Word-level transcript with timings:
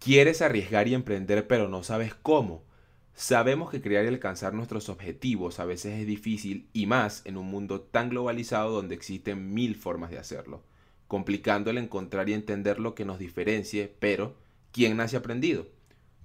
¿Quieres 0.00 0.40
arriesgar 0.40 0.88
y 0.88 0.94
emprender 0.94 1.46
pero 1.46 1.68
no 1.68 1.82
sabes 1.82 2.14
cómo? 2.14 2.64
Sabemos 3.12 3.68
que 3.68 3.82
crear 3.82 4.06
y 4.06 4.08
alcanzar 4.08 4.54
nuestros 4.54 4.88
objetivos 4.88 5.60
a 5.60 5.66
veces 5.66 6.00
es 6.00 6.06
difícil 6.06 6.70
y 6.72 6.86
más 6.86 7.20
en 7.26 7.36
un 7.36 7.48
mundo 7.48 7.82
tan 7.82 8.08
globalizado 8.08 8.70
donde 8.70 8.94
existen 8.94 9.52
mil 9.52 9.76
formas 9.76 10.10
de 10.10 10.16
hacerlo, 10.16 10.62
complicando 11.06 11.68
el 11.68 11.76
encontrar 11.76 12.30
y 12.30 12.32
entender 12.32 12.80
lo 12.80 12.94
que 12.94 13.04
nos 13.04 13.18
diferencie, 13.18 13.94
pero 13.98 14.36
¿quién 14.72 14.96
nace 14.96 15.18
aprendido? 15.18 15.66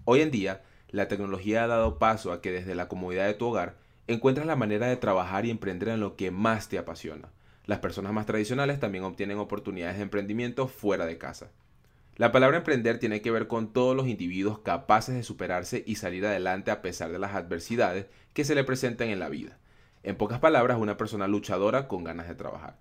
Hoy 0.05 0.21
en 0.21 0.32
día, 0.32 0.64
la 0.89 1.10
tecnología 1.10 1.66
ha 1.66 1.68
dado 1.68 2.00
paso 2.00 2.32
a 2.32 2.42
que 2.42 2.54
desde 2.54 2.76
la 2.76 2.88
comodidad 2.88 3.28
de 3.28 3.34
tu 3.34 3.48
hogar 3.48 3.76
encuentras 4.07 4.48
la 4.48 4.55
manera 4.55 4.88
de 4.88 4.96
trabajar 4.96 5.46
y 5.46 5.52
emprender 5.52 5.89
en 5.89 6.00
lo 6.00 6.16
que 6.16 6.32
más 6.32 6.70
te 6.70 6.78
apasiona. 6.78 7.28
Las 7.66 7.80
personas 7.80 8.14
más 8.14 8.26
tradicionales 8.26 8.80
también 8.80 9.04
obtienen 9.04 9.38
oportunidades 9.38 9.98
de 9.98 10.04
emprendimiento 10.04 10.70
fuera 10.70 11.05
de 11.05 11.18
casa. 11.18 11.52
La 12.16 12.32
palabra 12.32 12.57
emprender 12.57 13.00
tiene 13.00 13.21
que 13.21 13.32
ver 13.32 13.47
con 13.47 13.73
todos 13.73 13.95
los 13.95 14.07
individuos 14.07 14.59
capaces 14.59 15.15
de 15.15 15.24
superarse 15.24 15.83
y 15.86 15.96
salir 15.96 16.25
adelante 16.25 16.71
a 16.71 16.82
pesar 16.82 17.11
de 17.11 17.19
las 17.19 17.36
adversidades 17.36 18.07
que 18.33 18.46
se 18.46 18.55
le 18.55 18.64
presentan 18.64 19.10
en 19.10 19.19
la 19.19 19.29
vida. 19.29 19.57
En 20.04 20.15
pocas 20.15 20.39
palabras, 20.39 20.79
una 20.79 20.97
persona 20.97 21.28
luchadora 21.28 21.88
con 21.88 22.04
ganas 22.04 22.28
de 22.28 22.36
trabajar. 22.36 22.78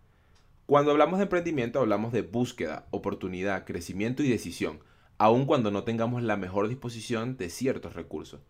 Cuando 0.67 0.93
hablamos 0.93 1.19
de 1.19 1.25
emprendimiento 1.25 1.81
hablamos 1.81 2.13
de 2.13 2.23
búsqueda, 2.23 2.87
oportunidad, 2.91 3.65
crecimiento 3.65 4.23
y 4.23 4.29
decisión, 4.29 4.81
aun 5.19 5.47
cuando 5.47 5.71
no 5.71 5.85
tengamos 5.85 6.23
la 6.23 6.37
mejor 6.37 6.69
disposición 6.69 7.37
de 7.37 7.51
ciertos 7.51 7.95
recursos 7.95 8.41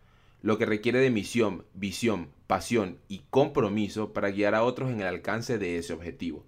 lo 0.44 0.58
que 0.58 0.66
requiere 0.66 0.98
de 0.98 1.10
misión, 1.10 1.64
visión, 1.72 2.28
pasión 2.46 2.98
y 3.08 3.20
compromiso 3.30 4.12
para 4.12 4.30
guiar 4.30 4.54
a 4.54 4.62
otros 4.62 4.90
en 4.90 5.00
el 5.00 5.06
alcance 5.06 5.56
de 5.56 5.78
ese 5.78 5.94
objetivo. 5.94 6.44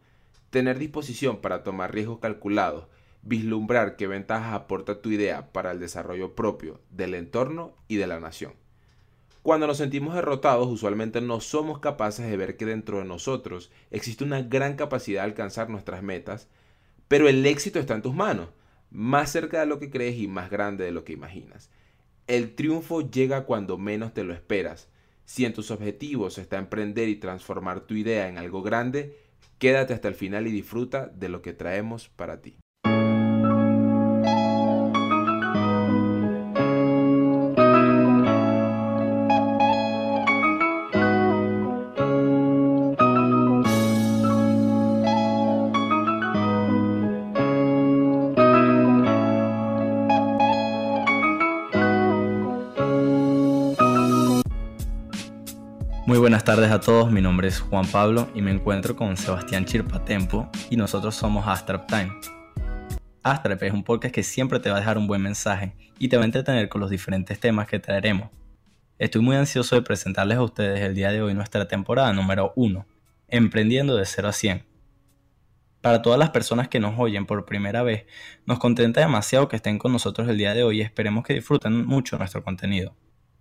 Tener 0.51 0.79
disposición 0.79 1.39
para 1.39 1.63
tomar 1.63 1.95
riesgos 1.95 2.19
calculados, 2.19 2.89
vislumbrar 3.27 3.97
qué 3.97 4.07
ventajas 4.07 4.55
aporta 4.55 5.03
tu 5.03 5.11
idea 5.11 5.53
para 5.53 5.73
el 5.73 5.81
desarrollo 5.81 6.35
propio, 6.35 6.81
del 6.91 7.15
entorno 7.15 7.75
y 7.89 7.97
de 7.97 8.07
la 8.07 8.21
nación. 8.21 8.53
Cuando 9.43 9.67
nos 9.67 9.79
sentimos 9.79 10.15
derrotados, 10.15 10.69
usualmente 10.69 11.21
no 11.21 11.41
somos 11.41 11.81
capaces 11.81 12.29
de 12.29 12.37
ver 12.37 12.57
que 12.57 12.67
dentro 12.67 12.99
de 12.99 13.05
nosotros 13.05 13.71
existe 13.91 14.25
una 14.25 14.43
gran 14.43 14.75
capacidad 14.75 15.23
de 15.23 15.31
alcanzar 15.31 15.71
nuestras 15.71 16.03
metas, 16.03 16.49
pero 17.09 17.29
el 17.29 17.45
éxito 17.47 17.79
está 17.79 17.95
en 17.95 18.03
tus 18.03 18.15
manos, 18.15 18.49
más 18.91 19.31
cerca 19.31 19.61
de 19.61 19.67
lo 19.67 19.79
que 19.81 19.91
crees 19.91 20.17
y 20.19 20.29
más 20.29 20.51
grande 20.51 20.85
de 20.85 20.93
lo 20.93 21.05
que 21.05 21.13
imaginas. 21.13 21.71
El 22.29 22.55
triunfo 22.55 23.09
llega 23.09 23.45
cuando 23.45 23.79
menos 23.79 24.15
te 24.15 24.25
lo 24.25 24.35
esperas. 24.35 24.89
Si 25.25 25.45
en 25.45 25.53
tus 25.53 25.73
objetivos 25.73 26.39
está 26.39 26.59
emprender 26.59 27.09
y 27.09 27.17
transformar 27.17 27.81
tu 27.81 27.95
idea 27.95 28.29
en 28.29 28.39
algo 28.39 28.63
grande, 28.63 29.17
quédate 29.59 29.95
hasta 29.95 30.09
el 30.09 30.15
final 30.15 30.47
y 30.47 30.53
disfruta 30.53 31.07
de 31.07 31.29
lo 31.29 31.43
que 31.43 31.53
traemos 31.53 32.09
para 32.09 32.41
ti. 32.41 32.57
Tardes 56.47 56.71
a 56.71 56.79
todos, 56.79 57.11
mi 57.11 57.21
nombre 57.21 57.49
es 57.49 57.59
Juan 57.59 57.89
Pablo 57.89 58.29
y 58.33 58.41
me 58.41 58.53
encuentro 58.53 58.95
con 58.95 59.17
Sebastián 59.17 59.65
Chirpatempo 59.65 60.49
y 60.71 60.77
nosotros 60.77 61.17
somos 61.17 61.45
Astrap 61.49 61.89
Time. 61.89 62.13
Astrap 63.25 63.61
es 63.65 63.73
un 63.73 63.83
podcast 63.83 64.15
que 64.15 64.23
siempre 64.23 64.61
te 64.61 64.71
va 64.71 64.77
a 64.77 64.79
dejar 64.79 64.97
un 64.97 65.09
buen 65.09 65.21
mensaje 65.21 65.75
y 65.99 66.07
te 66.07 66.17
va 66.17 66.23
a 66.23 66.27
entretener 66.27 66.69
con 66.69 66.81
los 66.81 66.89
diferentes 66.89 67.41
temas 67.41 67.67
que 67.67 67.81
traeremos. 67.81 68.31
Estoy 68.97 69.23
muy 69.23 69.35
ansioso 69.35 69.75
de 69.75 69.83
presentarles 69.83 70.39
a 70.39 70.45
ustedes 70.45 70.81
el 70.83 70.95
día 70.95 71.11
de 71.11 71.21
hoy 71.21 71.35
nuestra 71.35 71.67
temporada 71.67 72.13
número 72.13 72.53
1, 72.55 72.87
Emprendiendo 73.27 73.97
de 73.97 74.07
0 74.07 74.29
a 74.29 74.33
100. 74.33 74.65
Para 75.81 76.01
todas 76.01 76.19
las 76.21 76.31
personas 76.31 76.69
que 76.69 76.79
nos 76.79 76.97
oyen 76.97 77.27
por 77.27 77.45
primera 77.45 77.83
vez, 77.83 78.07
nos 78.45 78.61
contenta 78.61 79.01
demasiado 79.01 79.49
que 79.49 79.57
estén 79.57 79.79
con 79.79 79.91
nosotros 79.91 80.29
el 80.29 80.39
día 80.39 80.55
de 80.55 80.63
hoy 80.63 80.79
y 80.79 80.83
esperemos 80.83 81.25
que 81.25 81.35
disfruten 81.35 81.85
mucho 81.85 82.17
nuestro 82.19 82.45
contenido. 82.45 82.95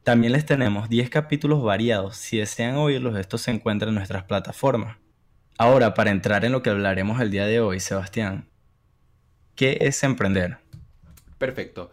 También 0.05 0.33
les 0.33 0.45
tenemos 0.45 0.87
10 0.87 1.09
capítulos 1.09 1.63
variados. 1.63 2.15
Si 2.15 2.37
desean 2.37 2.75
oírlos, 2.75 3.17
estos 3.17 3.41
se 3.41 3.49
encuentran 3.49 3.89
en 3.89 3.95
nuestras 3.95 4.23
plataformas. 4.25 4.97
Ahora, 5.57 5.95
para 5.95 6.11
entrar 6.11 6.45
en 6.45 6.51
lo 6.51 6.61
que 6.61 6.69
hablaremos 6.69 7.19
el 7.19 7.31
día 7.31 7.47
de 7.47 7.59
hoy, 7.59 7.79
Sebastián, 7.79 8.47
¿qué 9.55 9.79
es 9.81 10.03
emprender? 10.03 10.57
Perfecto. 11.39 11.91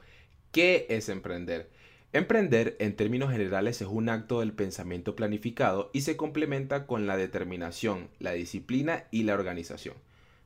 ¿Qué 0.50 0.84
es 0.90 1.08
emprender? 1.08 1.70
Emprender, 2.12 2.76
en 2.80 2.96
términos 2.96 3.32
generales, 3.32 3.80
es 3.80 3.88
un 3.88 4.10
acto 4.10 4.40
del 4.40 4.52
pensamiento 4.52 5.16
planificado 5.16 5.88
y 5.94 6.02
se 6.02 6.18
complementa 6.18 6.86
con 6.86 7.06
la 7.06 7.16
determinación, 7.16 8.10
la 8.18 8.32
disciplina 8.32 9.04
y 9.10 9.22
la 9.22 9.32
organización. 9.32 9.94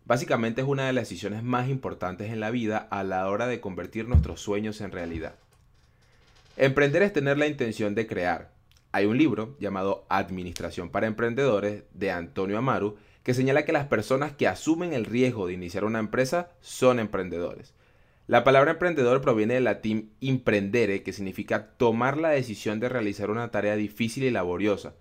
Básicamente 0.05 0.61
es 0.61 0.69
una 0.69 0.87
de 0.87 0.93
las 0.93 1.09
decisiones 1.09 1.43
más 1.43 1.69
importantes 1.69 2.31
en 2.31 2.39
la 2.39 2.53
vida 2.53 2.79
a 2.79 3.03
la 3.03 3.29
hora 3.29 3.49
de 3.49 3.61
convertir 3.61 4.07
nuestros 4.07 4.41
sueños 4.41 4.81
en 4.81 4.93
realidad. 4.93 5.35
Emprender 6.59 7.03
es 7.03 7.13
tener 7.13 7.37
la 7.37 7.47
intención 7.47 7.95
de 7.95 8.07
crear. 8.07 8.51
Hay 8.91 9.05
un 9.05 9.19
libro 9.19 9.59
llamado 9.61 10.07
Administración 10.09 10.89
para 10.89 11.07
Emprendedores 11.07 11.83
de 11.93 12.11
Antonio 12.11 12.57
Amaru 12.57 12.97
que 13.23 13.35
señala 13.35 13.67
que 13.67 13.73
las 13.73 13.89
personas 13.89 14.33
que 14.33 14.49
asumen 14.49 14.95
el 14.95 15.05
riesgo 15.05 15.47
de 15.47 15.53
iniciar 15.53 15.85
una 15.85 15.99
empresa 15.99 16.53
son 16.61 16.99
emprendedores. 16.99 17.75
La 18.27 18.43
palabra 18.43 18.71
emprendedor 18.71 19.21
proviene 19.21 19.55
del 19.55 19.65
latín 19.65 20.13
imprendere, 20.21 21.03
que 21.03 21.13
significa 21.13 21.73
tomar 21.77 22.17
la 22.17 22.31
decisión 22.31 22.81
de 22.81 22.89
realizar 22.89 23.31
una 23.31 23.51
tarea 23.51 23.77
difícil 23.77 24.25
y 24.25 24.31
laboriosa. 24.31 24.95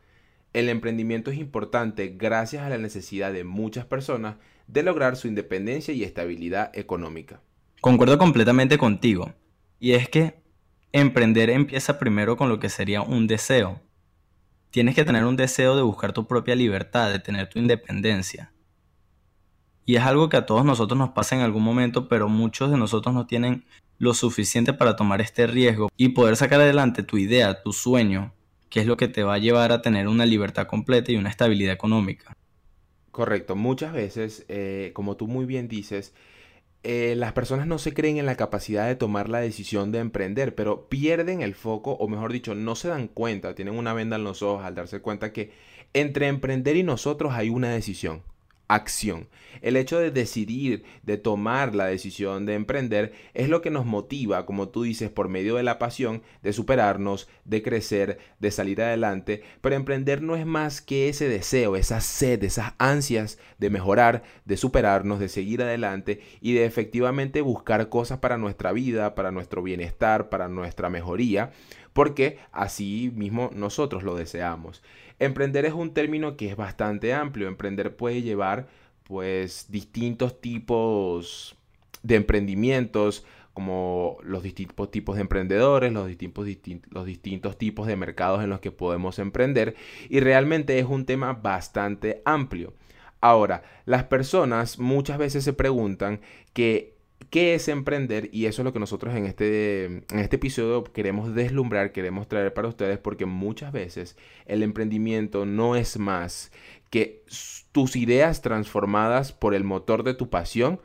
El 0.51 0.67
emprendimiento 0.67 1.31
es 1.31 1.37
importante 1.37 2.16
gracias 2.17 2.63
a 2.63 2.69
la 2.69 2.77
necesidad 2.77 3.31
de 3.31 3.45
muchas 3.45 3.85
personas 3.85 4.35
de 4.67 4.83
lograr 4.83 5.16
su 5.16 5.29
independencia 5.29 5.93
y 5.93 6.03
estabilidad 6.03 6.69
económica. 6.77 7.39
Concuerdo 7.79 8.17
completamente 8.17 8.77
contigo. 8.77 9.31
Y 9.79 9.93
es 9.93 10.09
que 10.09 10.44
emprender 11.00 11.50
empieza 11.50 12.00
primero 12.00 12.38
con 12.38 12.47
lo 12.47 12.59
que 12.59 12.69
sería 12.69 13.01
un 13.01 13.28
deseo. 13.28 13.81
Tienes 14.72 14.95
que 14.95 15.03
tener 15.03 15.25
un 15.25 15.35
deseo 15.35 15.75
de 15.75 15.81
buscar 15.81 16.13
tu 16.13 16.25
propia 16.25 16.56
libertad, 16.56 17.11
de 17.11 17.19
tener 17.19 17.50
tu 17.50 17.59
independencia. 17.59 18.53
Y 19.85 19.97
es 19.97 20.03
algo 20.03 20.29
que 20.29 20.38
a 20.38 20.45
todos 20.45 20.63
nosotros 20.63 20.97
nos 20.97 21.09
pasa 21.09 21.35
en 21.35 21.41
algún 21.41 21.63
momento, 21.63 22.07
pero 22.07 22.29
muchos 22.29 22.72
de 22.72 22.78
nosotros 22.78 23.13
no 23.13 23.28
tienen 23.28 23.66
lo 23.97 24.13
suficiente 24.13 24.72
para 24.72 24.95
tomar 24.95 25.19
este 25.19 25.47
riesgo 25.47 25.89
y 25.97 26.09
poder 26.09 26.38
sacar 26.38 26.61
adelante 26.61 27.03
tu 27.03 27.17
idea, 27.17 27.61
tu 27.61 27.73
sueño, 27.73 28.34
que 28.69 28.79
es 28.79 28.88
lo 28.88 28.95
que 28.95 29.09
te 29.09 29.23
va 29.23 29.35
a 29.35 29.39
llevar 29.39 29.73
a 29.73 29.81
tener 29.81 30.07
una 30.07 30.25
libertad 30.25 30.66
completa 30.66 31.11
y 31.11 31.17
una 31.17 31.29
estabilidad 31.29 31.73
económica. 31.73 32.34
Correcto, 33.11 33.55
muchas 33.55 33.91
veces, 33.91 34.45
eh, 34.47 34.91
como 34.94 35.17
tú 35.17 35.28
muy 35.28 35.45
bien 35.45 35.67
dices, 35.67 36.13
eh, 36.85 37.16
las 37.16 37.34
personas 37.34 37.66
no 37.66 37.79
se 37.79 37.94
creen 37.94 38.18
en 38.18 38.28
la 38.28 38.35
capacidad 38.35 38.88
de 38.88 38.96
tomar 38.96 39.28
la 39.28 39.40
decisión 39.40 39.91
de 39.91 40.00
emprender, 40.00 40.53
pero 40.53 40.88
pierden 40.88 41.41
el 41.41 41.56
foco, 41.56 41.94
o 41.94 42.07
mejor 42.07 42.31
dicho, 42.31 42.53
no 42.53 42.75
se 42.75 42.90
dan 42.90 43.07
cuenta, 43.07 43.56
tienen 43.56 43.75
una 43.75 43.94
venda 43.94 44.18
en 44.18 44.23
los 44.23 44.44
ojos 44.44 44.63
al 44.63 44.75
darse 44.75 45.01
cuenta 45.01 45.34
que 45.34 45.51
entre 45.94 46.28
emprender 46.28 46.75
y 46.75 46.84
nosotros 46.84 47.34
hay 47.34 47.50
una 47.50 47.69
decisión 47.72 48.22
acción. 48.67 49.27
El 49.61 49.77
hecho 49.77 49.99
de 49.99 50.11
decidir, 50.11 50.83
de 51.03 51.17
tomar 51.17 51.75
la 51.75 51.85
decisión 51.85 52.45
de 52.45 52.55
emprender, 52.55 53.13
es 53.33 53.49
lo 53.49 53.61
que 53.61 53.71
nos 53.71 53.85
motiva, 53.85 54.45
como 54.45 54.69
tú 54.69 54.83
dices, 54.83 55.09
por 55.09 55.29
medio 55.29 55.55
de 55.55 55.63
la 55.63 55.79
pasión, 55.79 56.21
de 56.43 56.53
superarnos, 56.53 57.27
de 57.45 57.63
crecer, 57.63 58.19
de 58.39 58.51
salir 58.51 58.81
adelante. 58.81 59.43
Pero 59.61 59.75
emprender 59.75 60.21
no 60.21 60.35
es 60.35 60.45
más 60.45 60.81
que 60.81 61.09
ese 61.09 61.27
deseo, 61.29 61.75
esa 61.75 62.01
sed, 62.01 62.43
esas 62.43 62.73
ansias 62.77 63.39
de 63.57 63.69
mejorar, 63.69 64.23
de 64.45 64.57
superarnos, 64.57 65.19
de 65.19 65.29
seguir 65.29 65.61
adelante 65.61 66.21
y 66.41 66.53
de 66.53 66.65
efectivamente 66.65 67.41
buscar 67.41 67.89
cosas 67.89 68.19
para 68.19 68.37
nuestra 68.37 68.71
vida, 68.71 69.15
para 69.15 69.31
nuestro 69.31 69.63
bienestar, 69.63 70.29
para 70.29 70.47
nuestra 70.47 70.90
mejoría, 70.90 71.51
porque 71.95 72.39
así 72.51 73.09
mismo 73.15 73.51
nosotros 73.55 74.03
lo 74.03 74.17
deseamos. 74.17 74.83
Emprender 75.17 75.63
es 75.63 75.71
un 75.71 75.93
término 75.93 76.35
que 76.35 76.49
es 76.49 76.57
bastante 76.57 77.13
amplio. 77.13 77.47
Emprender 77.47 77.95
puede 77.95 78.21
llevar 78.21 78.67
pues 79.05 79.67
distintos 79.69 80.41
tipos 80.41 81.55
de 82.03 82.15
emprendimientos, 82.15 83.25
como 83.53 84.17
los 84.23 84.43
distintos 84.43 84.91
tipos 84.91 85.15
de 85.15 85.21
emprendedores, 85.21 85.93
los 85.93 86.07
distintos, 86.07 86.45
los 86.89 87.05
distintos 87.05 87.57
tipos 87.57 87.87
de 87.87 87.95
mercados 87.95 88.43
en 88.43 88.49
los 88.49 88.59
que 88.59 88.71
podemos 88.71 89.17
emprender 89.17 89.75
y 90.09 90.19
realmente 90.19 90.77
es 90.77 90.85
un 90.85 91.05
tema 91.05 91.31
bastante 91.31 92.21
amplio. 92.25 92.73
Ahora, 93.21 93.63
las 93.85 94.03
personas 94.03 94.79
muchas 94.79 95.17
veces 95.17 95.45
se 95.45 95.53
preguntan 95.53 96.19
que 96.51 96.94
qué 97.29 97.55
es 97.55 97.67
emprender 97.67 98.29
y 98.31 98.45
eso 98.45 98.61
es 98.61 98.63
lo 98.66 98.73
que 98.73 98.79
nosotros 98.79 99.16
en 99.16 99.25
este, 99.25 99.85
en 99.85 100.19
este 100.19 100.37
episodio 100.37 100.83
queremos 100.83 101.33
deslumbrar, 101.35 101.91
queremos 101.91 102.27
traer 102.27 102.53
para 102.53 102.67
ustedes 102.67 102.97
porque 102.97 103.25
muchas 103.25 103.72
veces 103.72 104.17
el 104.45 104.63
emprendimiento 104.63 105.45
no 105.45 105.75
es 105.75 105.97
más 105.97 106.51
que 106.89 107.23
tus 107.72 107.95
ideas 107.95 108.41
transformadas 108.41 109.31
por 109.31 109.53
el 109.53 109.63
motor 109.63 110.03
de 110.03 110.13
tu 110.13 110.29
pasión, 110.29 110.79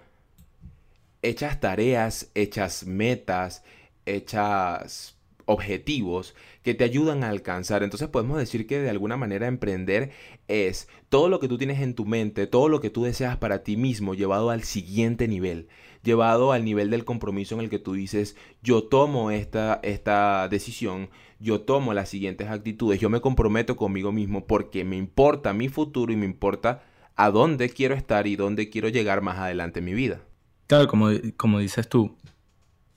hechas 1.22 1.60
tareas, 1.60 2.31
hechas 2.34 2.86
metas, 2.86 3.62
hechas 4.06 5.16
objetivos 5.50 6.34
que 6.62 6.75
te 6.75 6.84
ayudan 6.84 7.25
a 7.25 7.28
alcanzar. 7.28 7.82
Entonces 7.82 8.08
podemos 8.08 8.38
decir 8.38 8.66
que 8.66 8.81
de 8.81 8.90
alguna 8.90 9.16
manera 9.16 9.46
emprender 9.46 10.10
es 10.48 10.88
todo 11.08 11.28
lo 11.28 11.40
que 11.40 11.48
tú 11.48 11.58
tienes 11.58 11.81
en 11.81 11.94
tu 11.94 12.06
mente, 12.06 12.46
todo 12.46 12.69
lo 12.69 12.81
que 12.81 12.90
tú 12.90 13.02
deseas 13.04 13.36
para 13.36 13.62
ti 13.62 13.76
mismo 13.76 14.14
llevado 14.14 14.50
al 14.50 14.62
siguiente 14.62 15.28
nivel, 15.28 15.69
llevado 16.02 16.52
al 16.52 16.64
nivel 16.64 16.91
del 16.91 17.05
compromiso 17.05 17.55
en 17.55 17.62
el 17.62 17.70
que 17.70 17.79
tú 17.79 17.93
dices, 17.93 18.37
yo 18.62 18.85
tomo 18.85 19.31
esta, 19.31 19.81
esta 19.82 20.49
decisión, 20.49 21.11
yo 21.38 21.61
tomo 21.61 21.94
las 21.94 22.08
siguientes 22.08 22.49
actitudes, 22.49 23.00
yo 23.00 23.11
me 23.11 23.20
comprometo 23.20 23.76
conmigo 23.76 24.12
mismo 24.12 24.47
porque 24.47 24.85
me 24.85 24.97
importa 24.97 25.52
mi 25.52 25.69
futuro 25.69 26.12
y 26.12 26.17
me 26.17 26.26
importa 26.26 26.82
a 27.17 27.31
dónde 27.31 27.69
quiero 27.70 27.94
estar 27.94 28.26
y 28.26 28.37
dónde 28.37 28.70
quiero 28.70 28.88
llegar 28.88 29.20
más 29.20 29.38
adelante 29.38 29.81
en 29.81 29.85
mi 29.85 29.94
vida. 29.94 30.23
Claro, 30.67 30.87
como, 30.87 31.08
como 31.37 31.58
dices 31.58 31.88
tú, 31.88 32.17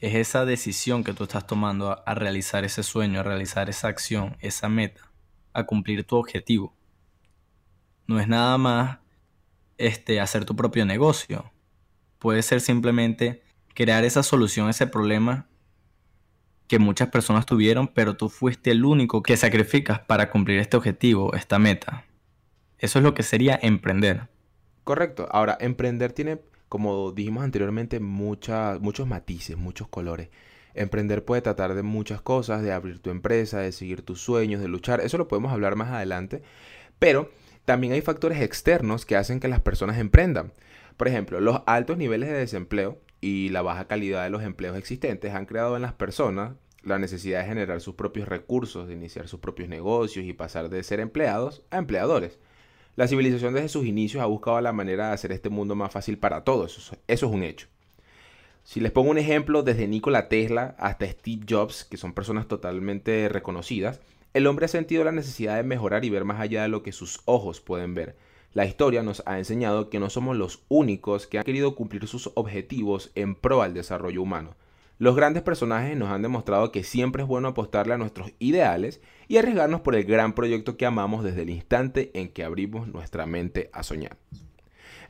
es 0.03 0.15
esa 0.15 0.43
decisión 0.43 1.05
que 1.05 1.13
tú 1.13 1.23
estás 1.23 1.47
tomando 1.47 2.03
a, 2.05 2.13
realizar 2.13 2.65
ese 2.65 2.83
sueño, 2.83 3.21
a 3.21 3.23
realizar 3.23 3.69
esa 3.69 3.87
acción, 3.87 4.35
esa 4.41 4.67
meta, 4.67 5.09
a 5.53 5.65
cumplir 5.65 6.03
tu 6.03 6.17
objetivo. 6.17 6.75
No 8.05 8.19
es 8.19 8.27
nada 8.27 8.57
más 8.57 8.99
este, 9.77 10.19
hacer 10.19 10.43
tu 10.43 10.57
propio 10.57 10.85
negocio. 10.85 11.52
Puede 12.23 12.41
ser 12.41 12.61
simplemente 12.61 13.43
crear 13.75 14.03
esa 14.05 14.23
solución 14.23 14.69
ese 14.69 14.87
problema 14.87 15.47
que 16.67 16.79
muchas 16.79 17.09
personas 17.09 17.45
tuvieron, 17.45 17.87
pero 17.89 18.15
tú 18.15 18.29
fuiste 18.29 18.71
el 18.71 18.85
único 18.85 19.21
que 19.21 19.37
sacrificas 19.37 19.99
para 19.99 20.31
cumplir 20.31 20.57
este 20.57 20.77
objetivo, 20.77 21.35
esta 21.35 21.59
meta. 21.59 22.05
Eso 22.79 22.97
es 22.97 23.03
lo 23.03 23.13
que 23.13 23.23
sería 23.23 23.59
emprender. 23.61 24.29
Correcto. 24.85 25.27
Ahora, 25.31 25.57
emprender 25.59 26.13
tiene 26.13 26.39
como 26.73 27.11
dijimos 27.11 27.43
anteriormente, 27.43 27.99
muchos 27.99 29.05
matices, 29.05 29.57
muchos 29.57 29.89
colores. 29.89 30.29
Emprender 30.73 31.23
puede 31.23 31.43
tratar 31.43 31.75
de 31.75 31.83
muchas 31.83 32.19
cosas, 32.21 32.63
de 32.63 32.71
abrir 32.71 32.97
tu 32.99 33.09
empresa, 33.11 33.59
de 33.59 33.71
seguir 33.71 34.01
tus 34.01 34.21
sueños, 34.21 34.59
de 34.59 34.69
luchar. 34.69 35.01
Eso 35.01 35.19
lo 35.19 35.27
podemos 35.27 35.51
hablar 35.51 35.75
más 35.75 35.91
adelante. 35.91 36.41
Pero 36.97 37.29
también 37.65 37.93
hay 37.93 38.01
factores 38.01 38.41
externos 38.41 39.05
que 39.05 39.15
hacen 39.15 39.39
que 39.39 39.47
las 39.49 39.59
personas 39.59 39.99
emprendan. 39.99 40.51
Por 40.97 41.07
ejemplo, 41.07 41.39
los 41.39 41.61
altos 41.65 41.97
niveles 41.97 42.29
de 42.29 42.37
desempleo 42.37 42.99
y 43.21 43.49
la 43.49 43.61
baja 43.61 43.87
calidad 43.87 44.23
de 44.23 44.29
los 44.29 44.43
empleos 44.43 44.77
existentes 44.77 45.33
han 45.33 45.45
creado 45.45 45.75
en 45.75 45.81
las 45.81 45.93
personas 45.93 46.53
la 46.83 46.99
necesidad 46.99 47.39
de 47.39 47.47
generar 47.47 47.81
sus 47.81 47.95
propios 47.95 48.27
recursos, 48.27 48.87
de 48.87 48.93
iniciar 48.93 49.27
sus 49.27 49.39
propios 49.39 49.69
negocios 49.69 50.25
y 50.25 50.33
pasar 50.33 50.69
de 50.69 50.83
ser 50.83 50.99
empleados 50.99 51.63
a 51.71 51.77
empleadores. 51.77 52.39
La 52.95 53.07
civilización 53.07 53.53
desde 53.53 53.69
sus 53.69 53.85
inicios 53.85 54.21
ha 54.21 54.27
buscado 54.27 54.59
la 54.61 54.73
manera 54.73 55.07
de 55.07 55.13
hacer 55.13 55.31
este 55.31 55.49
mundo 55.49 55.73
más 55.73 55.91
fácil 55.91 56.19
para 56.19 56.43
todos. 56.43 56.77
Eso, 56.77 56.97
es 57.07 57.23
un 57.23 57.43
hecho. 57.43 57.67
Si 58.63 58.79
les 58.79 58.91
pongo 58.91 59.09
un 59.09 59.17
ejemplo, 59.17 59.63
desde 59.63 59.87
Nikola 59.87 60.29
Tesla 60.29 60.75
hasta 60.77 61.07
Steve 61.07 61.45
Jobs, 61.49 61.85
que 61.85 61.97
son 61.97 62.13
personas 62.13 62.47
totalmente 62.47 63.29
reconocidas, 63.29 63.99
el 64.33 64.47
hombre 64.47 64.65
ha 64.65 64.69
sentido 64.69 65.03
la 65.03 65.11
necesidad 65.11 65.55
de 65.55 65.63
mejorar 65.63 66.05
y 66.05 66.09
ver 66.09 66.23
más 66.23 66.39
allá 66.39 66.63
de 66.63 66.67
lo 66.67 66.83
que 66.83 66.91
sus 66.91 67.21
ojos 67.25 67.61
pueden 67.61 67.93
ver. 67.93 68.15
La 68.53 68.65
historia 68.65 69.01
nos 69.01 69.23
ha 69.25 69.39
enseñado 69.39 69.89
que 69.89 69.99
no 69.99 70.11
somos 70.11 70.37
los 70.37 70.63
únicos 70.69 71.25
que 71.25 71.39
han 71.39 71.43
querido 71.43 71.73
cumplir 71.73 72.07
sus 72.07 72.31
objetivos 72.35 73.11
en 73.15 73.33
pro 73.33 73.63
al 73.63 73.73
desarrollo 73.73 74.21
humano. 74.21 74.55
Los 74.99 75.15
grandes 75.15 75.41
personajes 75.41 75.97
nos 75.97 76.09
han 76.09 76.21
demostrado 76.21 76.71
que 76.71 76.83
siempre 76.83 77.23
es 77.23 77.27
bueno 77.27 77.47
apostarle 77.47 77.95
a 77.95 77.97
nuestros 77.97 78.31
ideales 78.37 79.01
y 79.27 79.37
arriesgarnos 79.37 79.81
por 79.81 79.95
el 79.95 80.03
gran 80.03 80.33
proyecto 80.33 80.77
que 80.77 80.85
amamos 80.85 81.23
desde 81.23 81.41
el 81.41 81.49
instante 81.49 82.11
en 82.13 82.29
que 82.29 82.43
abrimos 82.43 82.87
nuestra 82.87 83.25
mente 83.25 83.71
a 83.73 83.81
soñar 83.81 84.17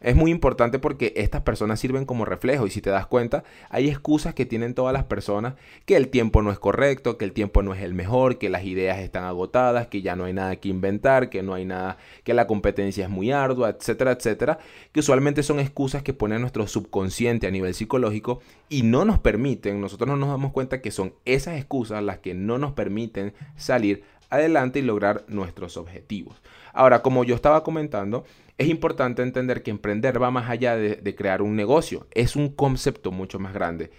es 0.03 0.15
muy 0.15 0.31
importante 0.31 0.79
porque 0.79 1.13
estas 1.15 1.41
personas 1.41 1.79
sirven 1.79 2.05
como 2.05 2.25
reflejo 2.25 2.67
y 2.67 2.69
si 2.69 2.81
te 2.81 2.89
das 2.89 3.07
cuenta, 3.07 3.43
hay 3.69 3.89
excusas 3.89 4.33
que 4.33 4.45
tienen 4.45 4.73
todas 4.73 4.93
las 4.93 5.05
personas, 5.05 5.55
que 5.85 5.95
el 5.95 6.09
tiempo 6.09 6.41
no 6.41 6.51
es 6.51 6.59
correcto, 6.59 7.17
que 7.17 7.25
el 7.25 7.31
tiempo 7.31 7.63
no 7.63 7.73
es 7.73 7.81
el 7.81 7.93
mejor, 7.93 8.37
que 8.37 8.49
las 8.49 8.65
ideas 8.65 8.99
están 8.99 9.23
agotadas, 9.23 9.87
que 9.87 10.01
ya 10.01 10.15
no 10.15 10.25
hay 10.25 10.33
nada 10.33 10.57
que 10.57 10.67
inventar, 10.69 11.29
que 11.29 11.41
no 11.41 11.53
hay 11.53 11.65
nada, 11.65 11.97
que 12.23 12.33
la 12.33 12.47
competencia 12.47 13.05
es 13.05 13.09
muy 13.09 13.31
ardua, 13.31 13.69
etcétera, 13.69 14.11
etcétera, 14.11 14.59
que 14.91 14.99
usualmente 14.99 15.41
son 15.41 15.59
excusas 15.59 16.03
que 16.03 16.13
pone 16.13 16.37
nuestro 16.37 16.67
subconsciente 16.67 17.47
a 17.47 17.51
nivel 17.51 17.73
psicológico 17.73 18.41
y 18.67 18.83
no 18.83 19.05
nos 19.05 19.19
permiten, 19.19 19.79
nosotros 19.79 20.07
no 20.09 20.17
nos 20.17 20.29
damos 20.29 20.51
cuenta 20.51 20.81
que 20.81 20.91
son 20.91 21.13
esas 21.23 21.57
excusas 21.57 22.03
las 22.03 22.19
que 22.19 22.33
no 22.33 22.57
nos 22.57 22.73
permiten 22.73 23.33
salir 23.55 24.03
adelante 24.29 24.79
y 24.79 24.81
lograr 24.81 25.23
nuestros 25.27 25.77
objetivos. 25.77 26.41
Ahora, 26.73 27.03
como 27.03 27.23
yo 27.23 27.35
estaba 27.35 27.63
comentando, 27.63 28.25
es 28.57 28.67
importante 28.67 29.21
entender 29.21 29.63
que 29.63 29.71
emprender 29.71 30.21
va 30.21 30.31
más 30.31 30.49
allá 30.49 30.75
de, 30.75 31.15
crear 31.15 31.41
un 31.41 31.55
negocio, 31.55 32.07
es 32.11 32.35
un 32.35 32.49
concepto 32.49 33.11
mucho 33.11 33.39
más 33.39 33.53
grande. 33.53 33.91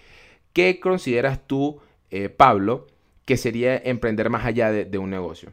¿Qué 0.53 0.79
consideras 0.79 1.45
tú, 1.45 1.81
eh, 2.09 2.29
Pablo, 2.29 2.87
que 3.25 3.37
sería 3.37 3.77
emprender 3.77 4.29
más 4.29 4.45
allá 4.45 4.71
de, 4.71 4.97
un 4.97 5.09
negocio? 5.09 5.51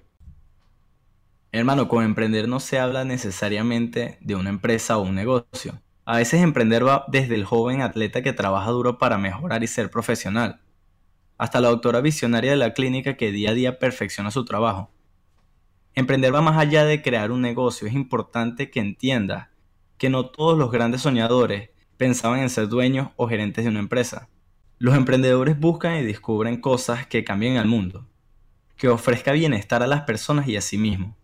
Hermano, 1.51 1.89
con 1.89 2.05
emprender 2.05 2.49
no 2.49 2.61
se 2.61 2.79
habla 2.79 3.05
necesariamente 3.05 4.19
de 4.21 4.37
una 4.37 4.51
empresa 4.51 4.97
o 4.97 5.03
un 5.03 5.15
negocio. 5.15 5.81
A 6.05 6.17
veces 6.17 6.43
emprender 6.43 6.87
va 6.87 7.05
desde 7.09 7.35
el 7.35 7.45
joven 7.45 7.83
atleta 7.83 8.23
que 8.23 8.33
trabaja 8.33 8.71
duro 8.71 8.99
para 8.99 9.19
mejorar 9.19 9.63
y 9.63 9.67
ser 9.67 9.91
profesional, 9.91 10.61
hasta 11.39 11.61
la 11.61 11.69
doctora 11.69 12.01
visionaria 12.01 12.53
de 12.53 12.57
la 12.57 12.73
clínica 12.73 13.17
que 13.17 13.33
día 13.33 13.51
a 13.51 13.55
día 13.55 13.79
perfecciona 13.79 14.31
su 14.31 14.45
trabajo. 14.45 14.91
Emprender 15.95 16.35
va 16.35 16.41
más 16.41 16.57
allá 16.57 16.85
de 16.85 17.03
crear 17.03 17.31
un 17.31 17.43
negocio. 17.43 17.87
Es 17.87 17.95
importante 17.95 18.71
que 18.71 18.81
entiendas 18.81 19.49
que 19.99 20.09
no 20.09 20.27
todos 20.27 20.59
los 20.59 20.71
grandes 20.71 21.03
soñadores 21.03 21.71
pensaban 21.97 22.41
en 22.41 22.51
ser 22.51 22.69
dueños 22.69 23.11
o 23.17 23.29
gerentes 23.29 23.65
de 23.65 23.71
una 23.71 23.81
empresa. 23.81 24.29
Los 24.79 24.97
emprendedores 24.97 25.61
buscan 25.61 25.97
y 25.97 26.03
descubren 26.03 26.61
cosas 26.61 27.07
que 27.07 27.25
cambien 27.25 27.57
al 27.57 27.67
mundo, 27.67 28.09
que 28.77 28.89
ofrezca 28.89 29.33
bienestar 29.33 29.83
a 29.83 29.87
las 29.87 30.03
personas 30.03 30.49
y 30.49 30.57
a 30.57 30.61
sí 30.61 30.79
mismos. 30.79 31.15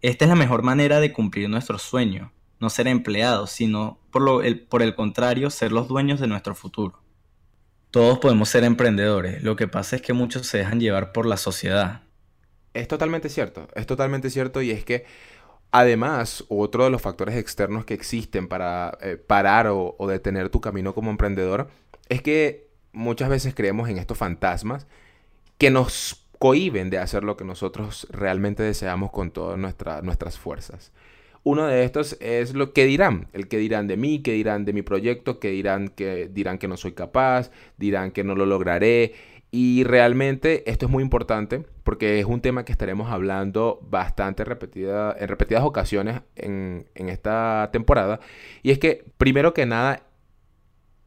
Esta 0.00 0.24
es 0.24 0.28
la 0.28 0.34
mejor 0.34 0.62
manera 0.62 0.98
de 0.98 1.12
cumplir 1.12 1.48
nuestros 1.48 1.82
sueños, 1.82 2.30
no 2.58 2.70
ser 2.70 2.88
empleados, 2.88 3.50
sino 3.50 4.00
por, 4.10 4.44
el, 4.44 4.60
por 4.60 4.82
el 4.82 4.94
contrario, 4.94 5.50
ser 5.50 5.72
los 5.72 5.88
dueños 5.88 6.20
de 6.20 6.26
nuestro 6.26 6.54
futuro. 6.54 7.00
Todos 7.90 8.18
podemos 8.18 8.48
ser 8.48 8.64
emprendedores, 8.64 9.42
lo 9.42 9.54
que 9.54 9.68
pasa 9.68 9.96
es 9.96 10.02
que 10.02 10.12
muchos 10.12 10.46
se 10.46 10.58
dejan 10.58 10.80
llevar 10.80 11.12
por 11.12 11.26
la 11.26 11.36
sociedad, 11.36 12.03
es 12.74 12.88
totalmente 12.88 13.28
cierto, 13.28 13.68
es 13.74 13.86
totalmente 13.86 14.30
cierto 14.30 14.60
y 14.60 14.70
es 14.70 14.84
que 14.84 15.04
además 15.70 16.44
otro 16.48 16.84
de 16.84 16.90
los 16.90 17.02
factores 17.02 17.36
externos 17.36 17.84
que 17.84 17.94
existen 17.94 18.48
para 18.48 18.98
eh, 19.00 19.16
parar 19.16 19.68
o, 19.68 19.96
detener 20.06 20.50
tu 20.50 20.60
camino 20.60 20.94
como 20.94 21.10
emprendedor 21.10 21.68
es 22.08 22.20
que 22.20 22.68
muchas 22.92 23.28
veces 23.28 23.54
creemos 23.54 23.88
en 23.88 23.98
estos 23.98 24.18
fantasmas 24.18 24.86
que 25.56 25.70
nos 25.70 26.26
cohiben 26.38 26.90
de 26.90 26.98
hacer 26.98 27.24
lo 27.24 27.36
que 27.36 27.44
nosotros 27.44 28.06
realmente 28.10 28.62
deseamos 28.62 29.10
con 29.10 29.30
todas 29.30 29.58
nuestras 29.58 30.38
fuerzas. 30.38 30.92
Uno 31.44 31.66
de 31.66 31.84
estos 31.84 32.16
es 32.20 32.54
lo 32.54 32.72
que 32.72 32.86
dirán, 32.86 33.28
el 33.34 33.48
que 33.48 33.58
dirán 33.58 33.86
de 33.86 33.98
mí, 33.98 34.22
que 34.22 34.32
dirán 34.32 34.64
de 34.64 34.72
mi 34.72 34.80
proyecto, 34.82 35.38
que 35.38 35.50
dirán 35.50 35.88
que 35.88 36.26
dirán 36.26 36.58
que 36.58 36.68
no 36.68 36.78
soy 36.78 36.92
capaz, 36.92 37.50
dirán 37.76 38.12
que 38.12 38.24
no 38.24 38.34
lo 38.34 38.46
lograré 38.46 39.12
y 39.56 39.84
realmente 39.84 40.68
esto 40.68 40.86
es 40.86 40.90
muy 40.90 41.00
importante 41.00 41.64
porque 41.84 42.18
es 42.18 42.26
un 42.26 42.40
tema 42.40 42.64
que 42.64 42.72
estaremos 42.72 43.12
hablando 43.12 43.78
bastante 43.88 44.42
en 44.42 44.48
repetidas 45.28 45.62
ocasiones 45.62 46.22
en, 46.34 46.88
en 46.96 47.08
esta 47.08 47.70
temporada. 47.72 48.18
Y 48.64 48.72
es 48.72 48.80
que, 48.80 49.04
primero 49.16 49.54
que 49.54 49.64
nada, 49.64 50.02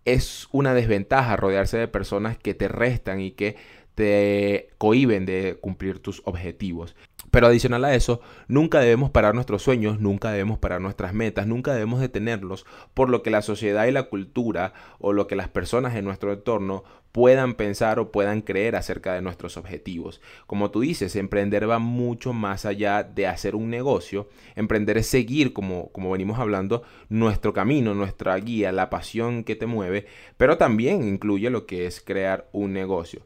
es 0.05 0.47
una 0.53 0.73
desventaja 0.73 1.35
rodearse 1.35 1.77
de 1.77 1.89
personas 1.89 2.37
que 2.37 2.53
te 2.53 2.69
restan 2.69 3.19
y 3.19 3.31
que 3.31 3.57
te 3.95 4.69
cohiben 4.77 5.25
de 5.25 5.57
cumplir 5.59 5.99
tus 5.99 6.21
objetivos. 6.23 6.95
Pero 7.37 7.45
adicional 7.45 7.85
a 7.85 7.93
eso, 7.93 8.19
nunca 8.47 8.79
debemos 8.79 9.11
parar 9.11 9.35
nuestros 9.35 9.61
sueños, 9.61 9.99
nunca 9.99 10.31
debemos 10.31 10.57
parar 10.57 10.81
nuestras 10.81 11.13
metas, 11.13 11.45
nunca 11.45 11.71
debemos 11.71 11.99
detenerlos 11.99 12.65
por 12.95 13.09
lo 13.09 13.21
que 13.21 13.29
la 13.29 13.43
sociedad 13.43 13.85
y 13.85 13.91
la 13.91 14.09
cultura 14.09 14.73
o 14.97 15.13
lo 15.13 15.27
que 15.27 15.35
las 15.35 15.47
personas 15.47 15.95
en 15.95 16.03
nuestro 16.03 16.33
entorno 16.33 16.83
puedan 17.11 17.53
pensar 17.53 17.99
o 17.99 18.11
puedan 18.11 18.41
creer 18.41 18.75
acerca 18.75 19.13
de 19.13 19.21
nuestros 19.21 19.55
objetivos. 19.55 20.19
Como 20.47 20.71
tú 20.71 20.79
dices, 20.79 21.15
emprender 21.15 21.69
va 21.69 21.77
mucho 21.77 22.33
más 22.33 22.65
allá 22.65 23.03
de 23.03 23.27
hacer 23.27 23.55
un 23.55 23.69
negocio. 23.69 24.29
Emprender 24.55 24.97
es 24.97 25.05
seguir, 25.05 25.53
como, 25.53 25.91
como 25.91 26.09
venimos 26.09 26.39
hablando, 26.39 26.81
nuestro 27.07 27.53
camino, 27.53 27.93
nuestra 27.93 28.35
guía, 28.37 28.71
la 28.71 28.89
pasión 28.89 29.43
que 29.43 29.55
te 29.55 29.67
mueve, 29.67 30.07
pero 30.37 30.57
también 30.57 31.07
incluye 31.07 31.51
lo 31.51 31.67
que 31.67 31.85
es 31.85 32.01
crear 32.01 32.49
un 32.51 32.73
negocio. 32.73 33.21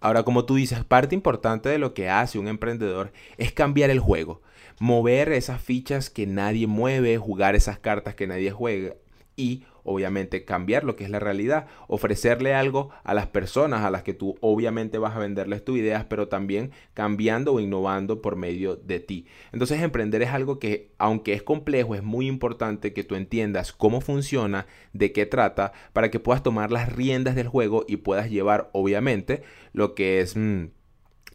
Ahora, 0.00 0.22
como 0.22 0.44
tú 0.44 0.56
dices, 0.56 0.84
parte 0.84 1.14
importante 1.14 1.68
de 1.68 1.78
lo 1.78 1.94
que 1.94 2.08
hace 2.10 2.38
un 2.38 2.48
emprendedor 2.48 3.12
es 3.38 3.52
cambiar 3.52 3.90
el 3.90 4.00
juego, 4.00 4.42
mover 4.78 5.32
esas 5.32 5.60
fichas 5.60 6.10
que 6.10 6.26
nadie 6.26 6.66
mueve, 6.66 7.16
jugar 7.18 7.54
esas 7.54 7.78
cartas 7.78 8.14
que 8.14 8.26
nadie 8.26 8.50
juega 8.50 8.94
y 9.36 9.64
obviamente 9.84 10.44
cambiar 10.44 10.82
lo 10.82 10.96
que 10.96 11.04
es 11.04 11.10
la 11.10 11.20
realidad, 11.20 11.66
ofrecerle 11.86 12.54
algo 12.54 12.90
a 13.04 13.14
las 13.14 13.28
personas 13.28 13.82
a 13.82 13.90
las 13.90 14.02
que 14.02 14.14
tú 14.14 14.36
obviamente 14.40 14.98
vas 14.98 15.14
a 15.14 15.20
venderles 15.20 15.64
tus 15.64 15.78
ideas, 15.78 16.06
pero 16.06 16.28
también 16.28 16.72
cambiando 16.94 17.52
o 17.52 17.60
innovando 17.60 18.20
por 18.20 18.34
medio 18.34 18.74
de 18.76 18.98
ti. 18.98 19.26
Entonces 19.52 19.80
emprender 19.80 20.22
es 20.22 20.30
algo 20.30 20.58
que, 20.58 20.90
aunque 20.98 21.34
es 21.34 21.42
complejo, 21.42 21.94
es 21.94 22.02
muy 22.02 22.26
importante 22.26 22.92
que 22.92 23.04
tú 23.04 23.14
entiendas 23.14 23.72
cómo 23.72 24.00
funciona, 24.00 24.66
de 24.92 25.12
qué 25.12 25.26
trata, 25.26 25.72
para 25.92 26.10
que 26.10 26.18
puedas 26.18 26.42
tomar 26.42 26.72
las 26.72 26.92
riendas 26.92 27.36
del 27.36 27.46
juego 27.46 27.84
y 27.86 27.98
puedas 27.98 28.28
llevar 28.28 28.70
obviamente 28.72 29.42
lo 29.72 29.94
que 29.94 30.20
es 30.20 30.36
mm, 30.36 30.64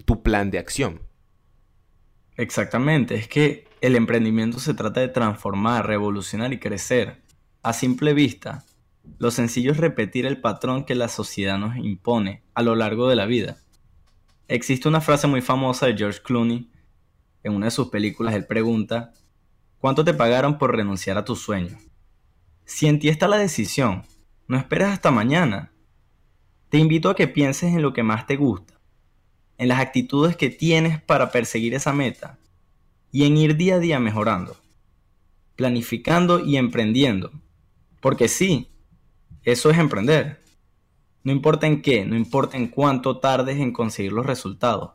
tu 0.03 0.23
plan 0.23 0.51
de 0.51 0.59
acción. 0.59 0.99
Exactamente, 2.35 3.15
es 3.15 3.27
que 3.27 3.65
el 3.81 3.95
emprendimiento 3.95 4.59
se 4.59 4.73
trata 4.73 4.99
de 4.99 5.09
transformar, 5.09 5.87
revolucionar 5.87 6.53
y 6.53 6.59
crecer. 6.59 7.20
A 7.63 7.73
simple 7.73 8.15
vista, 8.15 8.65
lo 9.19 9.29
sencillo 9.29 9.71
es 9.71 9.77
repetir 9.77 10.25
el 10.25 10.41
patrón 10.41 10.83
que 10.83 10.95
la 10.95 11.07
sociedad 11.07 11.59
nos 11.59 11.77
impone 11.77 12.41
a 12.55 12.63
lo 12.63 12.75
largo 12.75 13.07
de 13.07 13.15
la 13.15 13.27
vida. 13.27 13.59
Existe 14.47 14.87
una 14.87 14.99
frase 14.99 15.27
muy 15.27 15.41
famosa 15.41 15.85
de 15.85 15.95
George 15.95 16.21
Clooney. 16.23 16.71
En 17.43 17.53
una 17.53 17.67
de 17.67 17.71
sus 17.71 17.89
películas 17.89 18.33
él 18.33 18.47
pregunta, 18.47 19.13
¿cuánto 19.77 20.03
te 20.03 20.15
pagaron 20.15 20.57
por 20.57 20.75
renunciar 20.75 21.19
a 21.19 21.23
tu 21.23 21.35
sueño? 21.35 21.77
Si 22.65 22.87
en 22.87 22.97
ti 22.97 23.09
está 23.09 23.27
la 23.27 23.37
decisión, 23.37 24.05
no 24.47 24.57
esperes 24.57 24.87
hasta 24.87 25.11
mañana. 25.11 25.71
Te 26.69 26.79
invito 26.79 27.11
a 27.11 27.15
que 27.15 27.27
pienses 27.27 27.75
en 27.75 27.83
lo 27.83 27.93
que 27.93 28.01
más 28.01 28.25
te 28.25 28.37
gusta, 28.37 28.73
en 29.59 29.67
las 29.67 29.79
actitudes 29.79 30.35
que 30.35 30.49
tienes 30.49 30.99
para 30.99 31.31
perseguir 31.31 31.75
esa 31.75 31.93
meta 31.93 32.39
y 33.11 33.25
en 33.25 33.37
ir 33.37 33.55
día 33.55 33.75
a 33.75 33.79
día 33.79 33.99
mejorando, 33.99 34.57
planificando 35.55 36.39
y 36.43 36.57
emprendiendo 36.57 37.31
porque 38.01 38.27
sí, 38.27 38.71
eso 39.43 39.69
es 39.69 39.77
emprender. 39.77 40.41
No 41.23 41.31
importa 41.31 41.67
en 41.67 41.81
qué, 41.81 42.03
no 42.03 42.15
importa 42.17 42.57
en 42.57 42.67
cuánto 42.67 43.19
tardes 43.19 43.57
en 43.59 43.71
conseguir 43.71 44.11
los 44.11 44.25
resultados. 44.25 44.91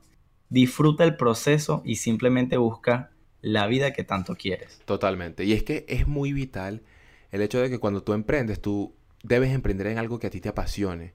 Disfruta 0.48 1.04
el 1.04 1.16
proceso 1.16 1.82
y 1.84 1.96
simplemente 1.96 2.56
busca 2.56 3.10
la 3.40 3.66
vida 3.66 3.92
que 3.92 4.04
tanto 4.04 4.34
quieres. 4.34 4.80
Totalmente. 4.84 5.44
Y 5.44 5.52
es 5.52 5.62
que 5.62 5.86
es 5.88 6.06
muy 6.06 6.32
vital 6.32 6.82
el 7.30 7.42
hecho 7.42 7.60
de 7.60 7.70
que 7.70 7.78
cuando 7.78 8.02
tú 8.02 8.12
emprendes, 8.12 8.60
tú 8.60 8.94
debes 9.22 9.52
emprender 9.52 9.86
en 9.86 9.98
algo 9.98 10.18
que 10.18 10.26
a 10.26 10.30
ti 10.30 10.40
te 10.40 10.48
apasione. 10.48 11.14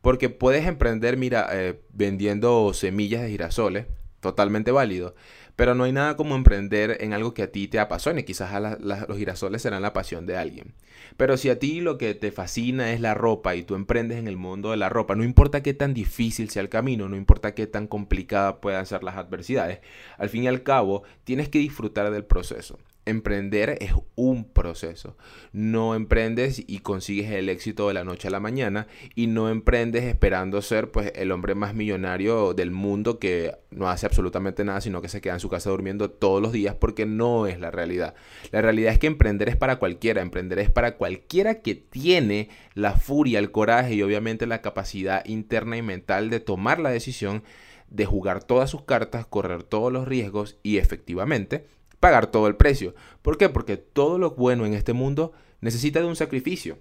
Porque 0.00 0.28
puedes 0.28 0.66
emprender, 0.66 1.16
mira, 1.16 1.48
eh, 1.52 1.80
vendiendo 1.92 2.72
semillas 2.72 3.22
de 3.22 3.30
girasoles, 3.30 3.86
totalmente 4.20 4.70
válido. 4.70 5.14
Pero 5.58 5.74
no 5.74 5.82
hay 5.82 5.90
nada 5.90 6.16
como 6.16 6.36
emprender 6.36 6.98
en 7.00 7.12
algo 7.12 7.34
que 7.34 7.42
a 7.42 7.50
ti 7.50 7.66
te 7.66 7.80
apasione. 7.80 8.24
Quizás 8.24 8.52
a 8.52 8.60
los 8.60 9.18
girasoles 9.18 9.60
serán 9.60 9.82
la 9.82 9.92
pasión 9.92 10.24
de 10.24 10.36
alguien. 10.36 10.72
Pero 11.16 11.36
si 11.36 11.50
a 11.50 11.58
ti 11.58 11.80
lo 11.80 11.98
que 11.98 12.14
te 12.14 12.30
fascina 12.30 12.92
es 12.92 13.00
la 13.00 13.14
ropa 13.14 13.56
y 13.56 13.64
tú 13.64 13.74
emprendes 13.74 14.18
en 14.18 14.28
el 14.28 14.36
mundo 14.36 14.70
de 14.70 14.76
la 14.76 14.88
ropa, 14.88 15.16
no 15.16 15.24
importa 15.24 15.60
qué 15.60 15.74
tan 15.74 15.94
difícil 15.94 16.48
sea 16.48 16.62
el 16.62 16.68
camino, 16.68 17.08
no 17.08 17.16
importa 17.16 17.56
qué 17.56 17.66
tan 17.66 17.88
complicada 17.88 18.60
puedan 18.60 18.86
ser 18.86 19.02
las 19.02 19.16
adversidades, 19.16 19.80
al 20.16 20.28
fin 20.28 20.44
y 20.44 20.46
al 20.46 20.62
cabo 20.62 21.02
tienes 21.24 21.48
que 21.48 21.58
disfrutar 21.58 22.08
del 22.12 22.24
proceso 22.24 22.78
emprender 23.08 23.78
es 23.80 23.92
un 24.14 24.44
proceso. 24.44 25.16
No 25.52 25.94
emprendes 25.94 26.62
y 26.66 26.80
consigues 26.80 27.30
el 27.30 27.48
éxito 27.48 27.88
de 27.88 27.94
la 27.94 28.04
noche 28.04 28.28
a 28.28 28.30
la 28.30 28.40
mañana 28.40 28.86
y 29.14 29.26
no 29.26 29.48
emprendes 29.48 30.04
esperando 30.04 30.62
ser 30.62 30.90
pues 30.90 31.12
el 31.14 31.32
hombre 31.32 31.54
más 31.54 31.74
millonario 31.74 32.54
del 32.54 32.70
mundo 32.70 33.18
que 33.18 33.56
no 33.70 33.88
hace 33.88 34.06
absolutamente 34.06 34.64
nada 34.64 34.80
sino 34.80 35.02
que 35.02 35.08
se 35.08 35.20
queda 35.20 35.34
en 35.34 35.40
su 35.40 35.48
casa 35.48 35.70
durmiendo 35.70 36.10
todos 36.10 36.42
los 36.42 36.52
días 36.52 36.74
porque 36.74 37.06
no 37.06 37.46
es 37.46 37.60
la 37.60 37.70
realidad. 37.70 38.14
La 38.50 38.62
realidad 38.62 38.92
es 38.92 38.98
que 38.98 39.06
emprender 39.06 39.48
es 39.48 39.56
para 39.56 39.76
cualquiera, 39.76 40.22
emprender 40.22 40.58
es 40.58 40.70
para 40.70 40.96
cualquiera 40.96 41.56
que 41.56 41.74
tiene 41.74 42.48
la 42.74 42.94
furia, 42.94 43.38
el 43.38 43.50
coraje 43.50 43.94
y 43.94 44.02
obviamente 44.02 44.46
la 44.46 44.62
capacidad 44.62 45.24
interna 45.26 45.76
y 45.76 45.82
mental 45.82 46.30
de 46.30 46.40
tomar 46.40 46.78
la 46.78 46.90
decisión 46.90 47.42
de 47.90 48.04
jugar 48.04 48.44
todas 48.44 48.70
sus 48.70 48.82
cartas, 48.82 49.26
correr 49.26 49.62
todos 49.62 49.92
los 49.92 50.06
riesgos 50.06 50.58
y 50.62 50.78
efectivamente 50.78 51.66
pagar 52.00 52.28
todo 52.28 52.46
el 52.46 52.56
precio. 52.56 52.94
¿Por 53.22 53.38
qué? 53.38 53.48
Porque 53.48 53.76
todo 53.76 54.18
lo 54.18 54.32
bueno 54.32 54.66
en 54.66 54.74
este 54.74 54.92
mundo 54.92 55.32
necesita 55.60 56.00
de 56.00 56.06
un 56.06 56.16
sacrificio. 56.16 56.78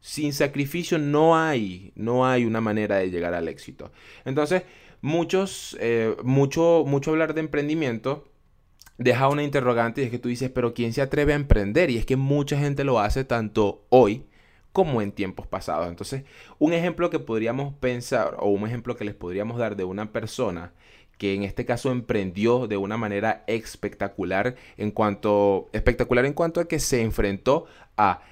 Sin 0.00 0.32
sacrificio 0.32 0.98
no 0.98 1.36
hay, 1.36 1.92
no 1.96 2.26
hay 2.26 2.44
una 2.44 2.60
manera 2.60 2.96
de 2.96 3.10
llegar 3.10 3.34
al 3.34 3.48
éxito. 3.48 3.92
Entonces, 4.24 4.62
muchos, 5.00 5.76
eh, 5.80 6.14
mucho, 6.22 6.84
mucho 6.86 7.10
hablar 7.10 7.34
de 7.34 7.40
emprendimiento 7.40 8.28
deja 8.98 9.28
una 9.28 9.42
interrogante 9.42 10.00
y 10.00 10.04
es 10.04 10.10
que 10.10 10.18
tú 10.18 10.28
dices, 10.28 10.50
pero 10.50 10.74
¿quién 10.74 10.92
se 10.92 11.02
atreve 11.02 11.32
a 11.32 11.36
emprender? 11.36 11.90
Y 11.90 11.98
es 11.98 12.06
que 12.06 12.16
mucha 12.16 12.58
gente 12.58 12.84
lo 12.84 13.00
hace 13.00 13.24
tanto 13.24 13.84
hoy 13.90 14.26
como 14.72 15.02
en 15.02 15.12
tiempos 15.12 15.46
pasados. 15.46 15.88
Entonces, 15.88 16.24
un 16.58 16.72
ejemplo 16.72 17.10
que 17.10 17.18
podríamos 17.18 17.74
pensar 17.74 18.36
o 18.38 18.48
un 18.48 18.66
ejemplo 18.66 18.96
que 18.96 19.04
les 19.04 19.14
podríamos 19.14 19.58
dar 19.58 19.76
de 19.76 19.84
una 19.84 20.12
persona 20.12 20.72
que 21.18 21.34
en 21.34 21.42
este 21.42 21.64
caso 21.64 21.90
emprendió 21.90 22.66
de 22.66 22.76
una 22.76 22.96
manera 22.96 23.44
espectacular 23.46 24.56
en 24.76 24.90
cuanto 24.90 25.68
espectacular 25.72 26.26
en 26.26 26.34
cuanto 26.34 26.60
a 26.60 26.68
que 26.68 26.78
se 26.78 27.02
enfrentó 27.02 27.66
a 27.96 28.22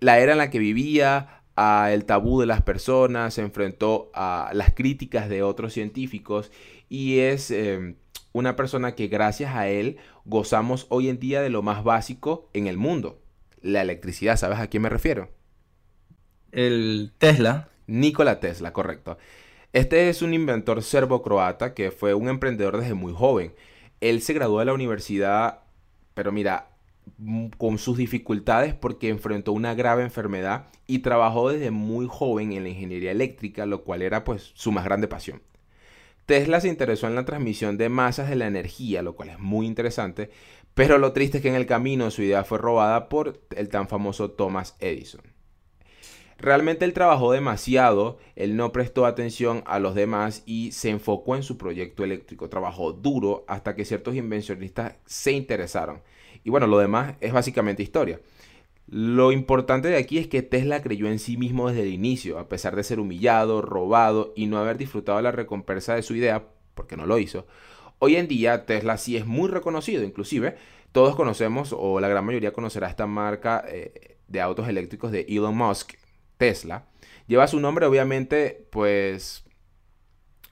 la 0.00 0.18
era 0.18 0.32
en 0.32 0.38
la 0.38 0.50
que 0.50 0.58
vivía, 0.58 1.42
a 1.56 1.90
el 1.92 2.04
tabú 2.04 2.40
de 2.40 2.46
las 2.46 2.62
personas, 2.62 3.34
se 3.34 3.42
enfrentó 3.42 4.10
a 4.14 4.50
las 4.52 4.74
críticas 4.74 5.28
de 5.28 5.42
otros 5.42 5.72
científicos 5.72 6.52
y 6.88 7.20
es 7.20 7.50
em, 7.50 7.96
una 8.32 8.56
persona 8.56 8.94
que 8.94 9.08
gracias 9.08 9.54
a 9.54 9.68
él 9.68 9.96
gozamos 10.24 10.86
hoy 10.90 11.08
en 11.08 11.18
día 11.18 11.40
de 11.40 11.50
lo 11.50 11.62
más 11.62 11.82
básico 11.82 12.50
en 12.52 12.66
el 12.66 12.76
mundo, 12.76 13.22
la 13.62 13.80
electricidad, 13.80 14.36
¿sabes 14.36 14.58
a 14.58 14.66
quién 14.68 14.82
me 14.82 14.90
refiero? 14.90 15.30
El 16.52 17.12
Tesla. 17.18 17.70
Nikola 17.86 18.40
Tesla, 18.40 18.72
correcto. 18.72 19.16
Este 19.76 20.08
es 20.08 20.22
un 20.22 20.32
inventor 20.32 20.82
serbo-croata 20.82 21.74
que 21.74 21.90
fue 21.90 22.14
un 22.14 22.30
emprendedor 22.30 22.78
desde 22.78 22.94
muy 22.94 23.12
joven. 23.12 23.52
Él 24.00 24.22
se 24.22 24.32
graduó 24.32 24.60
de 24.60 24.64
la 24.64 24.72
universidad, 24.72 25.64
pero 26.14 26.32
mira, 26.32 26.70
mm, 27.18 27.48
con 27.58 27.76
sus 27.76 27.98
dificultades 27.98 28.72
porque 28.72 29.10
enfrentó 29.10 29.52
una 29.52 29.74
grave 29.74 30.02
enfermedad 30.02 30.64
y 30.86 31.00
trabajó 31.00 31.50
desde 31.50 31.70
muy 31.72 32.06
joven 32.08 32.52
en 32.52 32.62
la 32.62 32.70
ingeniería 32.70 33.10
eléctrica, 33.10 33.66
lo 33.66 33.84
cual 33.84 34.00
era 34.00 34.24
pues 34.24 34.50
su 34.54 34.72
más 34.72 34.86
grande 34.86 35.08
pasión. 35.08 35.42
Tesla 36.24 36.62
se 36.62 36.68
interesó 36.68 37.06
en 37.06 37.14
la 37.14 37.26
transmisión 37.26 37.76
de 37.76 37.90
masas 37.90 38.30
de 38.30 38.36
la 38.36 38.46
energía, 38.46 39.02
lo 39.02 39.14
cual 39.14 39.28
es 39.28 39.38
muy 39.38 39.66
interesante, 39.66 40.30
pero 40.72 40.96
lo 40.96 41.12
triste 41.12 41.36
es 41.36 41.42
que 41.42 41.50
en 41.50 41.54
el 41.54 41.66
camino 41.66 42.10
su 42.10 42.22
idea 42.22 42.44
fue 42.44 42.56
robada 42.56 43.10
por 43.10 43.42
el 43.54 43.68
tan 43.68 43.88
famoso 43.88 44.30
Thomas 44.30 44.74
Edison. 44.80 45.35
Realmente 46.38 46.84
él 46.84 46.92
trabajó 46.92 47.32
demasiado, 47.32 48.18
él 48.34 48.56
no 48.56 48.70
prestó 48.70 49.06
atención 49.06 49.62
a 49.66 49.78
los 49.78 49.94
demás 49.94 50.42
y 50.44 50.72
se 50.72 50.90
enfocó 50.90 51.34
en 51.34 51.42
su 51.42 51.56
proyecto 51.56 52.04
eléctrico. 52.04 52.50
Trabajó 52.50 52.92
duro 52.92 53.44
hasta 53.48 53.74
que 53.74 53.86
ciertos 53.86 54.14
inversionistas 54.14 54.94
se 55.06 55.32
interesaron. 55.32 56.02
Y 56.44 56.50
bueno, 56.50 56.66
lo 56.66 56.78
demás 56.78 57.14
es 57.20 57.32
básicamente 57.32 57.82
historia. 57.82 58.20
Lo 58.88 59.32
importante 59.32 59.88
de 59.88 59.96
aquí 59.96 60.18
es 60.18 60.28
que 60.28 60.42
Tesla 60.42 60.82
creyó 60.82 61.08
en 61.08 61.18
sí 61.18 61.36
mismo 61.36 61.68
desde 61.68 61.82
el 61.82 61.92
inicio, 61.92 62.38
a 62.38 62.48
pesar 62.48 62.76
de 62.76 62.84
ser 62.84 63.00
humillado, 63.00 63.62
robado 63.62 64.32
y 64.36 64.46
no 64.46 64.58
haber 64.58 64.76
disfrutado 64.76 65.20
la 65.22 65.32
recompensa 65.32 65.94
de 65.94 66.02
su 66.02 66.14
idea, 66.14 66.44
porque 66.74 66.96
no 66.96 67.06
lo 67.06 67.18
hizo. 67.18 67.46
Hoy 67.98 68.16
en 68.16 68.28
día 68.28 68.66
Tesla 68.66 68.98
sí 68.98 69.16
es 69.16 69.26
muy 69.26 69.48
reconocido, 69.48 70.04
inclusive 70.04 70.56
todos 70.92 71.16
conocemos 71.16 71.74
o 71.76 71.98
la 71.98 72.08
gran 72.08 72.24
mayoría 72.24 72.52
conocerá 72.52 72.88
esta 72.88 73.06
marca 73.06 73.64
eh, 73.66 74.18
de 74.28 74.40
autos 74.40 74.68
eléctricos 74.68 75.10
de 75.10 75.26
Elon 75.28 75.56
Musk, 75.56 75.94
Tesla, 76.36 76.86
lleva 77.26 77.46
su 77.46 77.60
nombre 77.60 77.86
obviamente 77.86 78.66
pues 78.70 79.44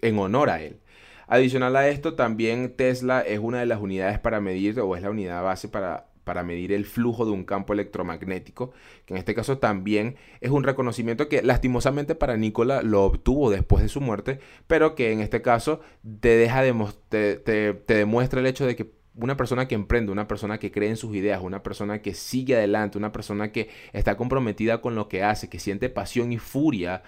en 0.01 0.19
honor 0.19 0.51
a 0.51 0.63
él. 0.63 0.81
Adicional 1.27 1.75
a 1.77 1.89
esto, 1.89 2.15
también 2.15 2.77
Tesla 2.77 3.21
es 3.21 3.39
una 3.39 3.61
de 3.61 3.67
las 3.67 3.81
unidades 3.81 4.19
para 4.19 4.41
medir, 4.41 4.79
o 4.81 4.95
es 4.95 5.03
la 5.03 5.11
unidad 5.11 5.43
base 5.43 5.69
para, 5.69 6.09
para 6.25 6.43
medir 6.43 6.73
el 6.73 6.85
flujo 6.85 7.25
de 7.25 7.33
un 7.33 7.45
campo 7.45 7.73
electromagnético, 7.73 8.73
que 9.07 9.15
en 9.15 9.19
este 9.19 9.35
caso 9.35 9.59
también 9.59 10.17
es 10.41 10.51
un 10.51 10.65
reconocimiento 10.65 11.29
que 11.29 11.43
lastimosamente 11.43 12.15
para 12.15 12.37
Nikola 12.37 12.83
lo 12.83 13.05
obtuvo 13.05 13.51
después 13.51 13.83
de 13.83 13.89
su 13.89 14.03
muerte, 14.03 14.39
pero 14.67 14.95
que 14.95 15.13
en 15.13 15.21
este 15.21 15.41
caso 15.41 15.81
te 16.21 16.37
deja 16.37 16.63
te, 17.09 17.37
te 17.37 17.95
demuestra 17.95 18.41
el 18.41 18.47
hecho 18.47 18.67
de 18.67 18.77
que 18.77 19.04
una 19.17 19.37
persona 19.37 19.69
que 19.69 19.75
emprende, 19.75 20.13
una 20.13 20.29
persona 20.29 20.59
que 20.59 20.71
cree 20.71 20.91
en 20.91 20.97
sus 20.97 21.15
ideas, 21.15 21.41
una 21.43 21.63
persona 21.63 22.03
que 22.03 22.15
sigue 22.15 22.57
adelante, 22.57 22.99
una 22.99 23.13
persona 23.13 23.53
que 23.53 23.69
está 23.93 24.17
comprometida 24.17 24.81
con 24.81 24.95
lo 24.95 25.09
que 25.09 25.23
hace, 25.23 25.49
que 25.49 25.59
siente 25.59 25.89
pasión 25.89 26.33
y 26.33 26.39
furia, 26.39 27.03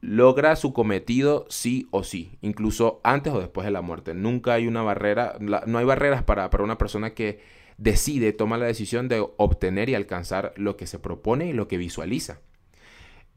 logra 0.00 0.54
su 0.56 0.72
cometido 0.72 1.46
sí 1.48 1.88
o 1.90 2.04
sí, 2.04 2.38
incluso 2.40 3.00
antes 3.02 3.32
o 3.32 3.40
después 3.40 3.64
de 3.64 3.72
la 3.72 3.82
muerte. 3.82 4.14
Nunca 4.14 4.54
hay 4.54 4.66
una 4.66 4.82
barrera, 4.82 5.36
no 5.40 5.78
hay 5.78 5.84
barreras 5.84 6.22
para, 6.22 6.50
para 6.50 6.64
una 6.64 6.78
persona 6.78 7.14
que 7.14 7.40
decide, 7.78 8.32
toma 8.32 8.56
la 8.56 8.66
decisión 8.66 9.08
de 9.08 9.26
obtener 9.36 9.88
y 9.88 9.94
alcanzar 9.94 10.52
lo 10.56 10.76
que 10.76 10.86
se 10.86 10.98
propone 10.98 11.48
y 11.48 11.52
lo 11.52 11.68
que 11.68 11.78
visualiza. 11.78 12.40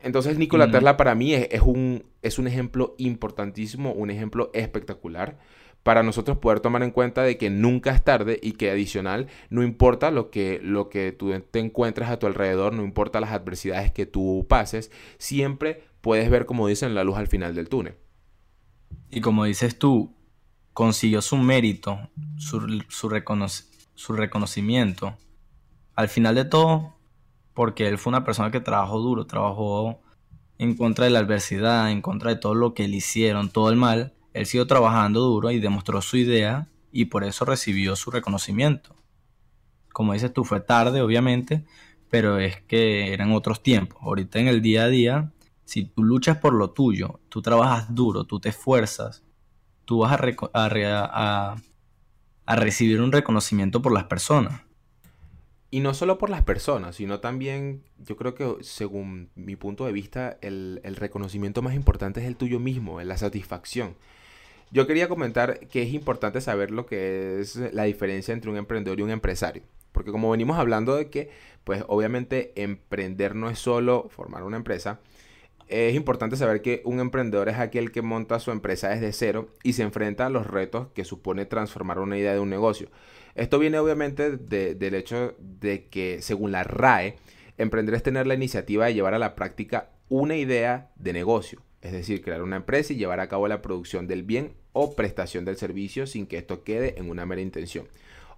Entonces 0.01 0.37
Nikola 0.37 0.71
Tesla 0.71 0.95
para 0.95 1.13
mí 1.13 1.33
es, 1.33 1.61
un, 1.61 2.05
es 2.21 2.39
un 2.39 2.47
ejemplo 2.47 2.95
importantísimo, 2.97 3.91
un 3.91 4.11
ejemplo 4.11 4.49
espectacular 4.53 5.37
para 5.83 6.03
nosotros 6.03 6.37
poder 6.37 6.59
tomar 6.59 6.83
en 6.83 6.91
cuenta 6.91 7.23
de 7.23 7.37
que 7.37 7.49
nunca 7.49 7.91
es 7.91 8.03
tarde 8.03 8.39
y 8.41 8.53
que 8.53 8.69
adicional 8.69 9.27
no 9.49 9.63
importa 9.63 10.11
lo 10.11 10.29
que, 10.29 10.59
lo 10.61 10.89
que 10.89 11.11
tú 11.11 11.31
te 11.51 11.59
encuentres 11.59 12.09
a 12.09 12.19
tu 12.19 12.27
alrededor, 12.27 12.73
no 12.73 12.83
importa 12.83 13.21
las 13.21 13.31
adversidades 13.31 13.91
que 13.91 14.05
tú 14.05 14.45
pases, 14.49 14.91
siempre 15.17 15.83
puedes 16.01 16.29
ver, 16.29 16.45
como 16.45 16.67
dicen, 16.67 16.95
la 16.95 17.03
luz 17.03 17.17
al 17.17 17.27
final 17.27 17.55
del 17.55 17.69
túnel. 17.69 17.95
Y 19.09 19.21
como 19.21 19.45
dices 19.45 19.79
tú, 19.79 20.15
consiguió 20.73 21.21
su 21.21 21.37
mérito, 21.37 21.99
su, 22.37 22.83
su 22.89 24.13
reconocimiento. 24.13 25.17
Al 25.95 26.07
final 26.07 26.35
de 26.35 26.45
todo, 26.45 26.95
porque 27.53 27.87
él 27.87 27.97
fue 27.97 28.11
una 28.11 28.23
persona 28.23 28.51
que 28.51 28.61
trabajó 28.61 28.99
duro, 28.99 29.25
trabajó 29.25 30.01
en 30.57 30.75
contra 30.75 31.05
de 31.05 31.11
la 31.11 31.19
adversidad, 31.19 31.91
en 31.91 32.01
contra 32.01 32.29
de 32.29 32.37
todo 32.37 32.53
lo 32.53 32.73
que 32.73 32.87
le 32.87 32.97
hicieron, 32.97 33.49
todo 33.49 33.69
el 33.69 33.75
mal, 33.75 34.13
él 34.33 34.45
siguió 34.45 34.67
trabajando 34.67 35.21
duro 35.21 35.51
y 35.51 35.59
demostró 35.59 36.01
su 36.01 36.17
idea 36.17 36.67
y 36.91 37.05
por 37.05 37.23
eso 37.23 37.45
recibió 37.45 37.95
su 37.95 38.11
reconocimiento. 38.11 38.95
Como 39.93 40.13
dices 40.13 40.33
tú, 40.33 40.43
fue 40.43 40.59
tarde, 40.61 41.01
obviamente, 41.01 41.65
pero 42.09 42.39
es 42.39 42.61
que 42.61 43.13
eran 43.13 43.31
otros 43.31 43.61
tiempos. 43.61 43.97
Ahorita 44.01 44.39
en 44.39 44.47
el 44.47 44.61
día 44.61 44.83
a 44.83 44.87
día, 44.87 45.31
si 45.65 45.85
tú 45.85 46.03
luchas 46.03 46.37
por 46.37 46.53
lo 46.53 46.71
tuyo, 46.71 47.19
tú 47.29 47.41
trabajas 47.41 47.93
duro, 47.93 48.23
tú 48.23 48.39
te 48.39 48.49
esfuerzas, 48.49 49.23
tú 49.85 49.99
vas 49.99 50.11
a, 50.13 50.17
recibir 52.55 53.01
un 53.01 53.11
reconocimiento 53.11 53.81
por 53.81 53.91
las 53.91 54.05
personas. 54.05 54.61
Y 55.71 55.81
no 55.81 55.93
solo 55.93 56.17
por 56.17 56.31
las 56.31 56.41
personas, 56.41 56.95
sino 56.95 57.19
también, 57.19 57.83
yo 57.99 58.17
creo 58.17 58.33
que 58.33 58.57
según 58.61 59.29
mi 59.35 59.55
punto 59.55 59.85
de 59.85 59.91
vista, 59.91 60.39
el, 60.41 60.81
reconocimiento 60.95 61.61
más 61.61 61.75
importante 61.75 62.21
es 62.21 62.25
el 62.25 62.35
tuyo 62.35 62.59
mismo, 62.59 62.99
la 63.01 63.17
satisfacción. 63.17 63.95
Yo 64.71 64.85
quería 64.85 65.09
comentar 65.09 65.59
que 65.67 65.81
es 65.81 65.93
importante 65.93 66.41
saber 66.41 66.69
lo 66.69 66.85
que 66.85 67.39
es 67.39 67.55
la 67.55 67.83
diferencia 67.83 68.33
entre 68.33 68.51
un 68.51 68.57
emprendedor 68.57 68.99
y 68.99 69.03
un 69.03 69.09
empresario. 69.09 69.63
Porque 69.91 70.11
como 70.11 70.29
venimos 70.29 70.59
hablando 70.59 70.95
de 70.95 71.09
que, 71.09 71.31
pues 71.63 71.83
obviamente 71.87 72.53
emprender 72.55 73.35
no 73.35 73.49
es 73.49 73.57
solo 73.57 74.07
formar 74.09 74.43
una 74.43 74.57
empresa, 74.57 74.99
es 75.67 75.95
importante 75.95 76.35
saber 76.35 76.61
que 76.61 76.81
un 76.85 76.99
emprendedor 76.99 77.49
es 77.49 77.57
aquel 77.57 77.91
que 77.91 78.01
monta 78.01 78.39
su 78.39 78.51
empresa 78.51 78.89
desde 78.89 79.11
cero 79.11 79.49
y 79.63 79.73
se 79.73 79.83
enfrenta 79.83 80.25
a 80.25 80.29
los 80.29 80.47
retos 80.47 80.87
que 80.93 81.03
supone 81.03 81.45
transformar 81.45 81.99
una 81.99 82.17
idea 82.17 82.33
de 82.33 82.39
un 82.39 82.49
negocio. 82.49 82.89
Esto 83.35 83.59
viene 83.59 83.79
obviamente 83.79 84.37
del 84.37 84.93
hecho 84.95 85.35
de 85.39 85.87
que, 85.87 86.21
según 86.21 86.51
la 86.51 86.63
RAE, 86.63 87.15
emprender 87.57 87.95
es 87.95 88.03
tener 88.03 88.27
la 88.27 88.35
iniciativa 88.35 88.85
de 88.85 88.93
llevar 88.93 89.13
a 89.13 89.19
la 89.19 89.35
práctica 89.35 89.89
una 90.09 90.35
idea 90.35 90.91
de 90.95 91.13
negocio, 91.13 91.61
es 91.81 91.91
decir, 91.91 92.23
crear 92.23 92.41
una 92.41 92.55
empresa 92.55 92.93
y 92.93 92.97
llevar 92.97 93.19
a 93.19 93.29
cabo 93.29 93.47
la 93.47 93.61
producción 93.61 94.07
del 94.07 94.23
bien 94.23 94.53
o 94.73 94.95
prestación 94.95 95.45
del 95.45 95.57
servicio 95.57 96.07
sin 96.07 96.27
que 96.27 96.37
esto 96.37 96.63
quede 96.63 96.95
en 96.97 97.09
una 97.09 97.25
mera 97.25 97.41
intención. 97.41 97.87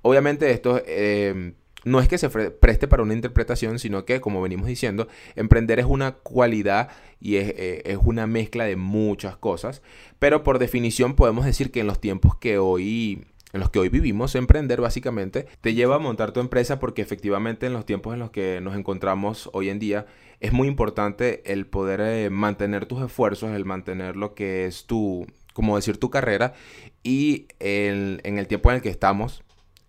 Obviamente 0.01 0.51
esto 0.51 0.81
eh, 0.85 1.53
no 1.83 1.99
es 1.99 2.07
que 2.07 2.17
se 2.17 2.29
preste 2.29 2.87
para 2.87 3.03
una 3.03 3.13
interpretación, 3.13 3.79
sino 3.79 4.05
que, 4.05 4.21
como 4.21 4.41
venimos 4.41 4.67
diciendo, 4.67 5.07
emprender 5.35 5.79
es 5.79 5.85
una 5.85 6.13
cualidad 6.13 6.89
y 7.19 7.37
es, 7.37 7.49
eh, 7.49 7.81
es, 7.85 7.97
una 8.03 8.27
mezcla 8.27 8.65
de 8.65 8.75
muchas 8.75 9.35
cosas, 9.37 9.81
pero 10.19 10.43
por 10.43 10.59
definición 10.59 11.15
podemos 11.15 11.45
decir 11.45 11.71
que 11.71 11.81
en 11.81 11.87
los 11.87 11.99
tiempos 11.99 12.35
que 12.35 12.57
hoy 12.57 13.25
en 13.53 13.59
los 13.59 13.69
que 13.69 13.79
hoy 13.79 13.89
vivimos, 13.89 14.35
emprender 14.35 14.79
básicamente 14.79 15.45
te 15.59 15.73
lleva 15.73 15.95
a 15.95 15.99
montar 15.99 16.31
tu 16.31 16.39
empresa 16.39 16.79
porque 16.79 17.01
efectivamente 17.01 17.65
en 17.65 17.73
los 17.73 17.85
tiempos 17.85 18.13
en 18.13 18.19
los 18.19 18.31
que 18.31 18.61
nos 18.61 18.75
encontramos 18.75 19.49
hoy 19.51 19.69
en 19.69 19.77
día 19.77 20.05
es 20.39 20.53
muy 20.53 20.67
importante 20.67 21.41
el 21.51 21.67
poder 21.67 21.99
eh, 22.01 22.29
mantener 22.29 22.85
tus 22.85 23.03
esfuerzos, 23.03 23.51
el 23.51 23.65
mantener 23.65 24.15
lo 24.15 24.33
que 24.33 24.65
es 24.65 24.85
tu, 24.85 25.27
como 25.53 25.75
decir, 25.75 25.97
tu 25.97 26.09
carrera 26.09 26.53
y 27.03 27.47
en 27.59 28.37
el 28.37 28.47
tiempo 28.47 28.69
en 28.69 28.77
el 28.77 28.81
que 28.81 28.89
estamos 28.89 29.43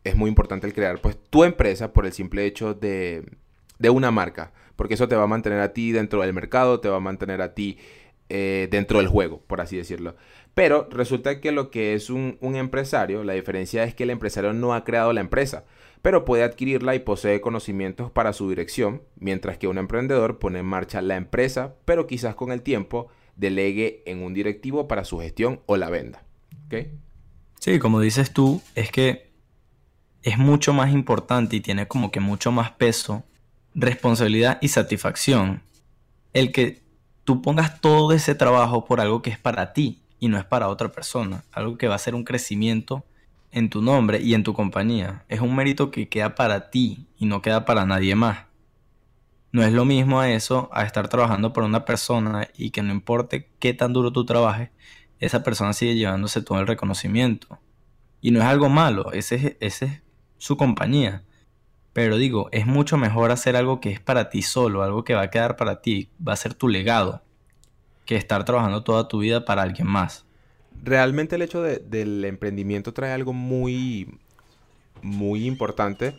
es 0.04 0.16
muy 0.16 0.28
importante 0.28 0.66
el 0.66 0.74
crear 0.74 1.00
pues 1.00 1.16
tu 1.30 1.44
empresa 1.44 1.92
por 1.92 2.06
el 2.06 2.12
simple 2.12 2.44
hecho 2.44 2.74
de, 2.74 3.24
de 3.78 3.90
una 3.90 4.10
marca, 4.10 4.52
porque 4.76 4.94
eso 4.94 5.08
te 5.08 5.16
va 5.16 5.24
a 5.24 5.28
mantener 5.28 5.60
a 5.60 5.72
ti 5.72 5.92
dentro 5.92 6.22
del 6.22 6.32
mercado, 6.32 6.80
te 6.80 6.88
va 6.88 6.96
a 6.96 7.00
mantener 7.00 7.42
a 7.42 7.54
ti 7.54 7.78
eh, 8.28 8.68
dentro 8.70 8.98
del 8.98 9.08
juego, 9.08 9.42
por 9.46 9.60
así 9.60 9.76
decirlo. 9.76 10.16
Pero 10.54 10.88
resulta 10.90 11.40
que 11.40 11.52
lo 11.52 11.70
que 11.70 11.94
es 11.94 12.10
un, 12.10 12.36
un, 12.40 12.56
empresario, 12.56 13.24
la 13.24 13.32
diferencia 13.34 13.84
es 13.84 13.94
que 13.94 14.02
el 14.02 14.10
empresario 14.10 14.52
no 14.52 14.74
ha 14.74 14.84
creado 14.84 15.12
la 15.12 15.20
empresa, 15.20 15.64
pero 16.02 16.24
puede 16.24 16.42
adquirirla 16.42 16.94
y 16.94 17.00
posee 17.00 17.40
conocimientos 17.40 18.10
para 18.10 18.32
su 18.32 18.48
dirección, 18.48 19.02
mientras 19.16 19.56
que 19.56 19.68
un 19.68 19.78
emprendedor 19.78 20.38
pone 20.38 20.58
en 20.58 20.66
marcha 20.66 21.00
la 21.00 21.16
empresa, 21.16 21.74
pero 21.84 22.06
quizás 22.06 22.34
con 22.34 22.52
el 22.52 22.62
tiempo 22.62 23.08
delegue 23.36 24.02
en 24.06 24.22
un 24.22 24.34
directivo 24.34 24.88
para 24.88 25.04
su 25.04 25.18
gestión 25.18 25.60
o 25.66 25.76
la 25.76 25.90
venda. 25.90 26.24
¿Ok? 26.66 26.86
Sí, 27.58 27.78
como 27.78 28.00
dices 28.00 28.32
tú, 28.32 28.60
es 28.74 28.90
que 28.90 29.30
es 30.22 30.38
mucho 30.38 30.72
más 30.72 30.92
importante 30.92 31.56
y 31.56 31.60
tiene 31.60 31.88
como 31.88 32.10
que 32.10 32.20
mucho 32.20 32.52
más 32.52 32.72
peso, 32.72 33.24
responsabilidad 33.74 34.58
y 34.60 34.68
satisfacción 34.68 35.62
el 36.32 36.52
que 36.52 36.82
tú 37.24 37.42
pongas 37.42 37.80
todo 37.80 38.12
ese 38.12 38.34
trabajo 38.34 38.84
por 38.84 39.00
algo 39.00 39.22
que 39.22 39.30
es 39.30 39.38
para 39.38 39.72
ti 39.72 40.02
y 40.18 40.28
no 40.28 40.38
es 40.38 40.44
para 40.44 40.68
otra 40.68 40.90
persona, 40.90 41.44
algo 41.52 41.76
que 41.76 41.88
va 41.88 41.94
a 41.94 41.98
ser 41.98 42.14
un 42.14 42.24
crecimiento 42.24 43.04
en 43.50 43.68
tu 43.68 43.82
nombre 43.82 44.20
y 44.20 44.34
en 44.34 44.44
tu 44.44 44.54
compañía. 44.54 45.24
Es 45.28 45.40
un 45.40 45.54
mérito 45.54 45.90
que 45.90 46.08
queda 46.08 46.34
para 46.34 46.70
ti 46.70 47.06
y 47.18 47.26
no 47.26 47.42
queda 47.42 47.64
para 47.64 47.84
nadie 47.84 48.14
más. 48.14 48.46
No 49.52 49.62
es 49.62 49.72
lo 49.72 49.84
mismo 49.84 50.18
a 50.18 50.30
eso, 50.30 50.70
a 50.72 50.84
estar 50.84 51.08
trabajando 51.08 51.52
por 51.52 51.64
una 51.64 51.84
persona 51.84 52.48
y 52.56 52.70
que 52.70 52.82
no 52.82 52.90
importe 52.90 53.50
qué 53.58 53.74
tan 53.74 53.92
duro 53.92 54.10
tú 54.10 54.24
trabajes, 54.24 54.70
esa 55.20 55.42
persona 55.42 55.74
sigue 55.74 55.94
llevándose 55.94 56.40
todo 56.40 56.58
el 56.58 56.66
reconocimiento. 56.66 57.60
Y 58.22 58.30
no 58.30 58.40
es 58.40 58.46
algo 58.46 58.70
malo, 58.70 59.12
ese, 59.12 59.58
ese 59.60 59.84
es 59.84 60.02
su 60.38 60.56
compañía. 60.56 61.22
Pero 61.92 62.16
digo, 62.16 62.48
es 62.50 62.66
mucho 62.66 62.96
mejor 62.96 63.30
hacer 63.30 63.54
algo 63.54 63.78
que 63.78 63.90
es 63.90 64.00
para 64.00 64.30
ti 64.30 64.40
solo, 64.40 64.82
algo 64.82 65.04
que 65.04 65.14
va 65.14 65.22
a 65.22 65.30
quedar 65.30 65.56
para 65.56 65.82
ti, 65.82 66.08
va 66.26 66.32
a 66.32 66.36
ser 66.36 66.54
tu 66.54 66.68
legado, 66.68 67.22
que 68.06 68.16
estar 68.16 68.46
trabajando 68.46 68.82
toda 68.82 69.06
tu 69.06 69.18
vida 69.18 69.44
para 69.44 69.62
alguien 69.62 69.86
más. 69.86 70.24
Realmente 70.82 71.36
el 71.36 71.42
hecho 71.42 71.62
del 71.62 72.24
emprendimiento 72.24 72.94
trae 72.94 73.12
algo 73.12 73.34
muy, 73.34 74.18
muy 75.02 75.46
importante 75.46 76.14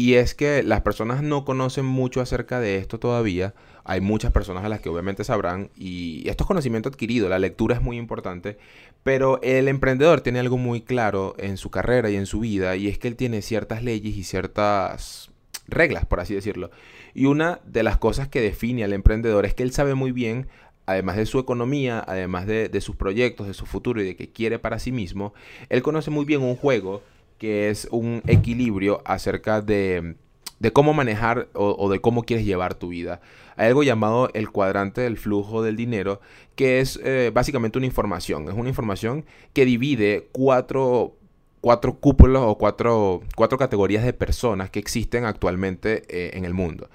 y 0.00 0.14
es 0.14 0.34
que 0.34 0.62
las 0.62 0.80
personas 0.80 1.22
no 1.22 1.44
conocen 1.44 1.84
mucho 1.84 2.22
acerca 2.22 2.58
de 2.58 2.78
esto 2.78 2.98
todavía. 2.98 3.52
Hay 3.84 4.00
muchas 4.00 4.32
personas 4.32 4.64
a 4.64 4.70
las 4.70 4.80
que 4.80 4.88
obviamente 4.88 5.24
sabrán 5.24 5.68
y 5.76 6.26
esto 6.26 6.44
es 6.44 6.48
conocimiento 6.48 6.88
adquirido, 6.88 7.28
la 7.28 7.38
lectura 7.38 7.74
es 7.74 7.82
muy 7.82 7.98
importante, 7.98 8.56
pero 9.02 9.42
el 9.42 9.68
emprendedor 9.68 10.22
tiene 10.22 10.38
algo 10.38 10.56
muy 10.56 10.80
claro 10.80 11.34
en 11.36 11.58
su 11.58 11.70
carrera 11.70 12.08
y 12.08 12.16
en 12.16 12.24
su 12.24 12.40
vida 12.40 12.76
y 12.76 12.88
es 12.88 12.98
que 12.98 13.08
él 13.08 13.16
tiene 13.16 13.42
ciertas 13.42 13.82
leyes 13.82 14.16
y 14.16 14.24
ciertas 14.24 15.32
reglas, 15.68 16.06
por 16.06 16.20
así 16.20 16.34
decirlo. 16.34 16.70
Y 17.12 17.26
una 17.26 17.60
de 17.66 17.82
las 17.82 17.98
cosas 17.98 18.26
que 18.26 18.40
define 18.40 18.84
al 18.84 18.94
emprendedor 18.94 19.44
es 19.44 19.52
que 19.52 19.64
él 19.64 19.72
sabe 19.72 19.94
muy 19.94 20.12
bien, 20.12 20.48
además 20.86 21.18
de 21.18 21.26
su 21.26 21.38
economía, 21.38 22.02
además 22.08 22.46
de, 22.46 22.70
de 22.70 22.80
sus 22.80 22.96
proyectos, 22.96 23.48
de 23.48 23.52
su 23.52 23.66
futuro 23.66 24.00
y 24.00 24.06
de 24.06 24.16
que 24.16 24.32
quiere 24.32 24.58
para 24.58 24.78
sí 24.78 24.92
mismo, 24.92 25.34
él 25.68 25.82
conoce 25.82 26.10
muy 26.10 26.24
bien 26.24 26.40
un 26.40 26.56
juego 26.56 27.02
que 27.40 27.70
es 27.70 27.88
un 27.90 28.22
equilibrio 28.26 29.00
acerca 29.06 29.62
de, 29.62 30.14
de 30.58 30.72
cómo 30.74 30.92
manejar 30.92 31.48
o, 31.54 31.88
de 31.90 31.98
cómo 31.98 32.22
quieres 32.22 32.44
llevar 32.44 32.74
tu 32.74 32.88
vida. 32.88 33.22
Hay 33.56 33.68
algo 33.68 33.82
llamado 33.82 34.28
el 34.34 34.50
cuadrante 34.50 35.00
del 35.00 35.16
flujo 35.16 35.62
del 35.62 35.74
dinero, 35.74 36.20
que 36.54 36.80
es 36.80 37.00
eh, 37.02 37.30
básicamente 37.32 37.78
una 37.78 37.86
información. 37.86 38.46
Es 38.48 38.54
una 38.54 38.68
información 38.68 39.24
que 39.54 39.64
divide 39.64 40.28
cuatro, 40.32 41.16
cuatro 41.62 41.94
cúpulas 41.94 42.42
o 42.44 42.58
cuatro, 42.58 43.22
cuatro, 43.34 43.56
categorías 43.56 44.04
de 44.04 44.12
personas 44.12 44.68
que 44.68 44.78
existen 44.78 45.24
actualmente 45.24 46.02
eh, 46.08 46.36
en 46.36 46.44
el 46.44 46.52
mundo. 46.52 46.90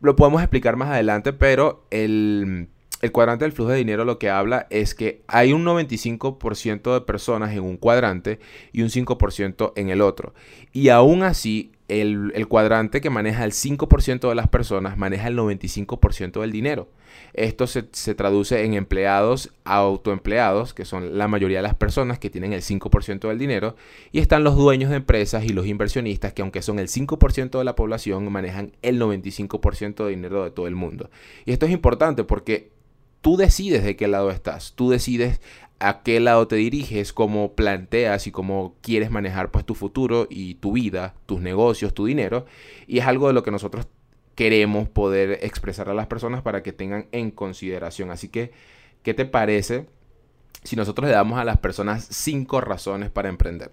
Lo 0.00 0.14
podemos 0.14 0.42
explicar 0.42 0.76
más 0.76 0.90
adelante, 0.90 1.32
pero 1.32 1.84
el 1.90 2.68
el 3.00 3.12
cuadrante 3.12 3.44
del 3.44 3.52
flujo 3.52 3.70
de 3.70 3.78
dinero 3.78 4.04
lo 4.04 4.18
que 4.18 4.30
habla 4.30 4.66
es 4.70 4.94
que 4.94 5.22
hay 5.26 5.52
un 5.52 5.64
95% 5.64 6.92
de 6.92 7.00
personas 7.00 7.52
en 7.52 7.60
un 7.60 7.76
cuadrante 7.76 8.40
y 8.72 8.82
un 8.82 8.88
5% 8.88 9.72
en 9.76 9.88
el 9.88 10.00
otro. 10.00 10.34
Y 10.72 10.90
aún 10.90 11.22
así, 11.22 11.72
el, 11.88 12.46
cuadrante 12.48 13.00
que 13.00 13.10
maneja 13.10 13.44
el 13.44 13.52
5% 13.52 14.28
de 14.28 14.34
las 14.34 14.48
personas 14.48 14.96
maneja 14.96 15.28
el 15.28 15.36
95% 15.36 16.40
del 16.40 16.52
dinero. 16.52 16.88
Esto 17.32 17.66
se, 17.66 17.86
se, 17.92 18.14
traduce 18.14 18.64
en 18.64 18.74
empleados 18.74 19.52
autoempleados, 19.64 20.74
que 20.74 20.84
son 20.84 21.18
la 21.18 21.26
mayoría 21.26 21.58
de 21.58 21.64
las 21.64 21.74
personas 21.74 22.18
que 22.18 22.30
tienen 22.30 22.52
el 22.52 22.62
5% 22.62 23.28
del 23.28 23.38
dinero, 23.38 23.76
y 24.12 24.20
están 24.20 24.44
los 24.44 24.56
dueños 24.56 24.90
de 24.90 24.96
empresas 24.96 25.44
y 25.44 25.48
los 25.48 25.66
inversionistas, 25.66 26.32
que 26.32 26.42
aunque 26.42 26.62
son 26.62 26.78
el 26.78 26.88
5% 26.88 27.58
de 27.58 27.64
la 27.64 27.74
población, 27.74 28.30
manejan 28.30 28.72
el 28.82 29.00
95% 29.00 30.04
de 30.04 30.10
dinero 30.10 30.44
de 30.44 30.50
todo 30.50 30.68
el 30.68 30.76
mundo. 30.76 31.10
Y 31.44 31.52
esto 31.52 31.66
es 31.66 31.72
importante 31.72 32.22
porque 32.22 32.70
tú 33.20 33.36
decides 33.36 33.84
de 33.84 33.96
qué 33.96 34.08
lado 34.08 34.30
estás, 34.30 34.74
tú 34.74 34.90
decides 34.90 35.40
a 35.80 36.02
qué 36.02 36.20
lado 36.20 36.46
te 36.46 36.56
diriges, 36.56 37.12
cómo 37.12 37.54
planteas 37.54 38.26
y 38.26 38.30
cómo 38.30 38.76
quieres 38.82 39.10
manejar 39.10 39.50
pues 39.50 39.64
tu 39.64 39.74
futuro 39.74 40.26
y 40.28 40.56
tu 40.56 40.72
vida, 40.72 41.14
tus 41.24 41.40
negocios, 41.40 41.94
tu 41.94 42.04
dinero. 42.04 42.44
Y 42.86 42.98
es 42.98 43.06
algo 43.06 43.28
de 43.28 43.32
lo 43.32 43.42
que 43.42 43.50
nosotros 43.50 43.88
queremos 44.34 44.88
poder 44.90 45.38
expresar 45.42 45.88
a 45.88 45.94
las 45.94 46.06
personas 46.06 46.42
para 46.42 46.62
que 46.62 46.72
tengan 46.72 47.08
en 47.12 47.30
consideración. 47.30 48.10
Así 48.10 48.28
que, 48.28 48.52
¿qué 49.02 49.14
te 49.14 49.24
parece 49.24 49.86
si 50.62 50.76
nosotros 50.76 51.08
le 51.08 51.14
damos 51.14 51.38
a 51.38 51.44
las 51.44 51.58
personas 51.58 52.06
cinco 52.10 52.60
razones 52.60 53.10
para 53.10 53.30
emprender? 53.30 53.72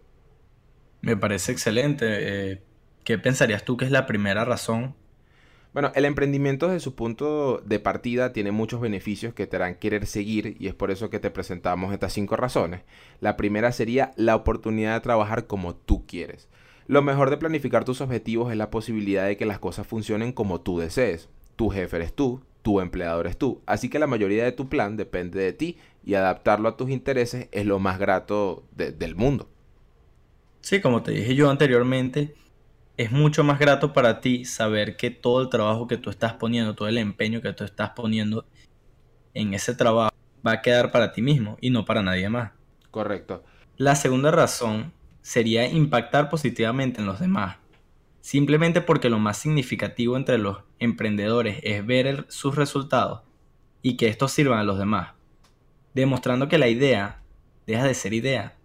Me 1.01 1.17
parece 1.17 1.51
excelente. 1.51 2.05
Eh, 2.51 2.63
¿Qué 3.03 3.17
pensarías 3.17 3.65
tú 3.65 3.75
que 3.75 3.85
es 3.85 3.91
la 3.91 4.05
primera 4.05 4.45
razón? 4.45 4.95
Bueno, 5.73 5.91
el 5.95 6.05
emprendimiento 6.05 6.67
desde 6.67 6.79
su 6.79 6.95
punto 6.95 7.61
de 7.65 7.79
partida 7.79 8.33
tiene 8.33 8.51
muchos 8.51 8.81
beneficios 8.81 9.33
que 9.33 9.47
te 9.47 9.57
harán 9.57 9.75
querer 9.75 10.07
seguir 10.07 10.55
y 10.59 10.67
es 10.67 10.73
por 10.73 10.91
eso 10.91 11.09
que 11.09 11.19
te 11.19 11.29
presentamos 11.29 11.93
estas 11.93 12.13
cinco 12.13 12.35
razones. 12.35 12.81
La 13.19 13.37
primera 13.37 13.71
sería 13.71 14.13
la 14.15 14.35
oportunidad 14.35 14.95
de 14.95 15.01
trabajar 15.01 15.45
como 15.45 15.75
tú 15.75 16.05
quieres. 16.07 16.47
Lo 16.87 17.01
mejor 17.01 17.29
de 17.29 17.37
planificar 17.37 17.83
tus 17.83 18.01
objetivos 18.01 18.49
es 18.49 18.57
la 18.57 18.71
posibilidad 18.71 19.27
de 19.27 19.37
que 19.37 19.45
las 19.45 19.59
cosas 19.59 19.85
funcionen 19.85 20.31
como 20.31 20.61
tú 20.61 20.79
desees. 20.79 21.29
Tu 21.57 21.69
jefe 21.69 21.97
eres 21.97 22.13
tú, 22.13 22.41
tu 22.61 22.79
empleador 22.79 23.25
eres 23.25 23.37
tú, 23.37 23.61
así 23.65 23.89
que 23.89 23.99
la 23.99 24.07
mayoría 24.07 24.45
de 24.45 24.51
tu 24.51 24.69
plan 24.69 24.97
depende 24.97 25.39
de 25.41 25.53
ti 25.53 25.77
y 26.05 26.13
adaptarlo 26.13 26.69
a 26.69 26.77
tus 26.77 26.89
intereses 26.89 27.49
es 27.51 27.65
lo 27.65 27.79
más 27.79 27.99
grato 27.99 28.63
del 28.71 29.15
mundo. 29.15 29.49
Sí, 30.61 30.81
como 30.81 31.03
te 31.03 31.11
dije 31.11 31.35
yo 31.35 31.49
anteriormente, 31.49 32.35
es 32.97 33.11
mucho 33.11 33.43
más 33.43 33.59
grato 33.59 33.93
para 33.93 34.21
ti 34.21 34.43
saber 34.43 34.97
que 34.97 35.11
todo 35.11 35.41
el 35.41 35.49
trabajo 35.49 35.87
que 35.87 35.97
tú 35.97 36.09
estás 36.09 36.33
poniendo, 36.33 36.75
todo 36.75 36.87
el 36.87 36.97
empeño 36.97 37.41
que 37.41 37.53
tú 37.53 37.63
estás 37.63 37.91
poniendo 37.91 38.45
en 39.35 39.53
ese 39.53 39.75
trabajo 39.75 40.11
va 40.45 40.53
a 40.53 40.61
quedar 40.61 40.91
para 40.91 41.11
ti 41.11 41.21
mismo 41.21 41.57
y 41.61 41.69
no 41.69 41.85
para 41.85 42.01
nadie 42.01 42.27
más. 42.27 42.51
Correcto. 42.89 43.43
La 43.77 43.95
segunda 43.95 44.31
razón 44.31 44.93
sería 45.21 45.67
impactar 45.69 46.29
positivamente 46.29 46.99
en 46.99 47.05
los 47.05 47.19
demás. 47.19 47.57
Simplemente 48.19 48.81
porque 48.81 49.09
lo 49.09 49.19
más 49.19 49.37
significativo 49.37 50.17
entre 50.17 50.39
los 50.39 50.63
emprendedores 50.79 51.59
es 51.63 51.85
ver 51.85 52.25
sus 52.29 52.55
resultados 52.55 53.21
y 53.83 53.95
que 53.95 54.07
estos 54.07 54.31
sirvan 54.31 54.59
a 54.59 54.63
los 54.63 54.79
demás. 54.79 55.11
Demostrando 55.93 56.47
que 56.47 56.57
la 56.57 56.67
idea 56.67 57.21
deja 57.67 57.83
de 57.83 57.93
ser 57.93 58.13
idea 58.13 58.55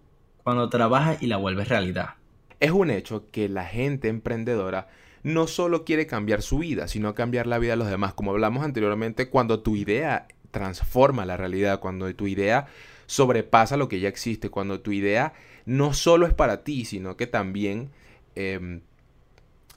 cuando 0.43 0.71
trabajas 0.71 1.23
y 1.23 1.27
la 1.27 1.37
vuelves 1.37 1.69
realidad. 1.69 2.15
Es 2.63 2.71
un 2.71 2.91
hecho 2.91 3.29
que 3.33 3.49
la 3.49 3.65
gente 3.65 4.07
emprendedora 4.07 4.87
no 5.25 5.49
solo 5.49 5.85
quiere 5.85 6.07
cambiar 6.07 6.43
su 6.43 6.59
vida, 6.59 6.87
sino 6.87 7.13
cambiar 7.13 7.49
la 7.49 7.59
vida 7.59 7.73
de 7.73 7.77
los 7.77 7.91
demás. 7.91 8.15
Como 8.15 8.31
hablamos 8.31 8.63
anteriormente, 8.65 9.29
cuando 9.29 9.65
tu 9.65 9.75
idea 9.75 10.29
transforma 10.53 11.27
la 11.27 11.37
realidad, 11.37 11.81
cuando 11.81 12.15
tu 12.15 12.29
idea 12.29 12.67
sobrepasa 13.07 13.77
lo 13.77 13.89
que 13.89 13.99
ya 13.99 14.09
existe, 14.09 14.49
cuando 14.49 14.81
tu 14.81 14.93
idea 14.93 15.33
no 15.67 15.93
solo 15.93 16.25
es 16.25 16.35
para 16.35 16.63
ti, 16.63 16.85
sino 16.85 17.17
que 17.17 17.27
también 17.27 17.91
em, 18.37 18.83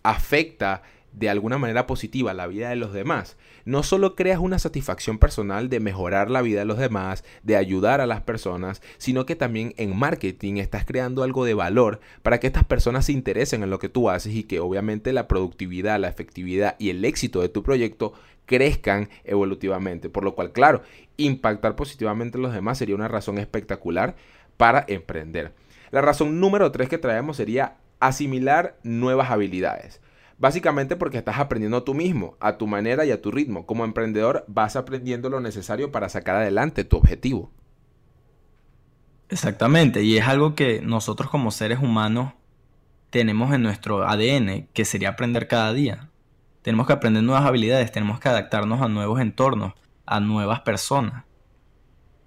afecta 0.04 0.84
de 1.18 1.30
alguna 1.30 1.58
manera 1.58 1.88
positiva 1.88 2.34
la 2.34 2.48
vida 2.48 2.70
de 2.70 2.76
los 2.76 2.94
demás, 2.94 3.38
no 3.64 3.84
solo 3.84 4.16
creas 4.16 4.40
una 4.40 4.60
satisfacción 4.60 5.18
personal 5.18 5.70
de 5.70 5.80
mejorar 5.80 6.30
la 6.30 6.42
vida 6.42 6.60
de 6.60 6.66
los 6.66 6.78
demás, 6.78 7.24
de 7.44 7.56
ayudar 7.56 8.02
a 8.02 8.06
las 8.06 8.22
personas, 8.22 8.82
sino 8.98 9.26
que 9.26 9.36
también 9.36 9.74
en 9.78 9.98
marketing 9.98 10.58
estás 10.58 10.86
creando 10.86 11.24
algo 11.24 11.46
de 11.46 11.54
valor 11.54 12.00
para 12.22 12.40
que 12.40 12.48
estas 12.48 12.66
personas 12.66 13.06
se 13.06 13.14
interesen 13.14 13.64
en 13.64 13.70
lo 13.70 13.80
que 13.80 13.90
tú 13.90 14.10
haces 14.10 14.36
y 14.36 14.44
que 14.44 14.60
obviamente 14.60 15.14
la 15.14 15.28
productividad, 15.28 16.00
la 16.00 16.10
efectividad 16.10 16.76
y 16.80 16.90
el 16.90 17.04
éxito 17.06 17.42
de 17.42 17.50
tu 17.50 17.64
proyecto 17.64 18.14
crezcan 18.46 19.10
evolutivamente. 19.24 20.10
Por 20.10 20.24
lo 20.24 20.36
cual, 20.36 20.52
claro, 20.52 20.82
impactar 21.18 21.76
positivamente 21.76 22.38
en 22.38 22.44
los 22.44 22.54
demás 22.54 22.78
sería 22.78 22.96
una 22.96 23.08
razón 23.08 23.38
espectacular 23.38 24.16
para 24.58 24.86
emprender. 24.88 25.54
La 25.92 26.02
razón 26.02 26.40
número 26.40 26.72
tres 26.72 26.90
que 26.90 26.98
traemos 26.98 27.38
sería 27.38 27.78
asimilar 28.00 28.78
nuevas 28.84 29.32
habilidades. 29.32 30.02
Básicamente 30.38 30.96
porque 30.96 31.18
estás 31.18 31.40
aprendiendo 31.40 31.84
tú 31.84 31.94
mismo, 31.94 32.36
a 32.40 32.58
tu 32.58 32.68
manera 32.68 33.06
y 33.06 33.12
a 33.12 33.22
tu 33.22 33.32
ritmo. 33.32 33.66
Como 33.66 33.86
emprendedor 33.86 34.44
vas 34.48 34.76
aprendiendo 34.76 35.30
lo 35.30 35.40
necesario 35.40 35.92
para 35.92 36.10
sacar 36.10 36.36
adelante 36.36 36.84
tu 36.84 36.98
objetivo. 36.98 37.52
Exactamente, 39.30 40.04
y 40.04 40.18
es 40.18 40.28
algo 40.28 40.54
que 40.54 40.82
nosotros 40.82 41.32
como 41.32 41.50
seres 41.50 41.80
humanos 41.80 42.34
tenemos 43.10 43.54
en 43.54 43.64
nuestro 43.64 44.08
ADN, 44.08 44.68
que 44.74 44.86
sería 44.86 45.10
aprender 45.10 45.48
cada 45.48 45.74
día. 45.74 46.10
Tenemos 46.62 46.86
que 46.86 46.94
aprender 46.94 47.24
nuevas 47.24 47.46
habilidades, 47.46 47.92
tenemos 47.92 48.20
que 48.20 48.30
adaptarnos 48.30 48.82
a 48.82 48.88
nuevos 48.88 49.20
entornos, 49.20 49.74
a 50.06 50.20
nuevas 50.20 50.60
personas. 50.62 51.24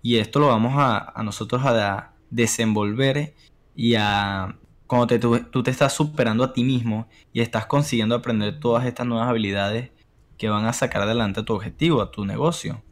Y 0.03 0.16
esto 0.16 0.40
lo 0.40 0.49
vamos 0.49 0.75
a, 0.77 1.12
a 1.14 1.23
nosotros 1.23 1.62
a 1.64 2.14
desenvolver 2.31 3.35
y 3.77 3.94
a 3.94 4.57
cuando 4.88 5.07
tú, 5.20 5.62
te 5.62 5.70
estás 5.70 5.92
superando 5.92 6.42
a 6.42 6.53
ti 6.53 6.64
mismo 6.64 7.07
y 7.33 7.42
estás 7.42 7.66
consiguiendo 7.66 8.14
aprender 8.14 8.59
todas 8.59 8.87
estas 8.87 9.07
nuevas 9.07 9.29
habilidades 9.29 9.90
que 10.38 10.48
van 10.48 10.64
a 10.64 10.72
sacar 10.72 11.03
adelante 11.03 11.40
a 11.40 11.44
tu 11.44 11.55
objetivo, 11.55 12.01
a 12.01 12.11
tu 12.11 12.24
negocio. 12.24 12.83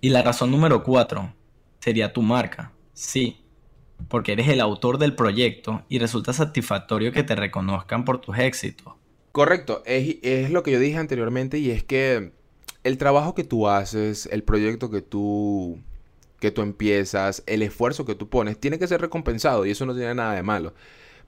Y 0.00 0.08
la 0.08 0.22
razón 0.22 0.50
número 0.50 0.82
cuatro 0.82 1.34
sería 1.78 2.14
tu 2.14 2.22
marca. 2.22 2.72
Sí, 2.94 3.44
porque 4.08 4.32
eres 4.32 4.48
el 4.48 4.62
autor 4.62 4.96
del 4.96 5.14
proyecto 5.14 5.82
y 5.90 5.98
resulta 5.98 6.32
satisfactorio 6.32 7.12
que 7.12 7.22
te 7.22 7.36
reconozcan 7.36 8.06
por 8.06 8.18
tus 8.18 8.38
éxitos. 8.38 8.94
Correcto, 9.30 9.82
es, 9.84 10.16
es 10.22 10.50
lo 10.50 10.62
que 10.62 10.72
yo 10.72 10.80
dije 10.80 10.96
anteriormente 10.96 11.58
y 11.58 11.70
es 11.70 11.84
que 11.84 12.32
el 12.82 12.96
trabajo 12.96 13.34
que 13.34 13.44
tú 13.44 13.68
haces, 13.68 14.26
el 14.32 14.42
proyecto 14.42 14.90
que 14.90 15.02
tú 15.02 15.78
que 16.40 16.50
tú 16.50 16.62
empiezas, 16.62 17.44
el 17.46 17.62
esfuerzo 17.62 18.04
que 18.04 18.16
tú 18.16 18.28
pones, 18.28 18.58
tiene 18.58 18.76
que 18.76 18.88
ser 18.88 19.00
recompensado 19.00 19.64
y 19.64 19.70
eso 19.70 19.86
no 19.86 19.94
tiene 19.94 20.16
nada 20.16 20.34
de 20.34 20.42
malo. 20.42 20.74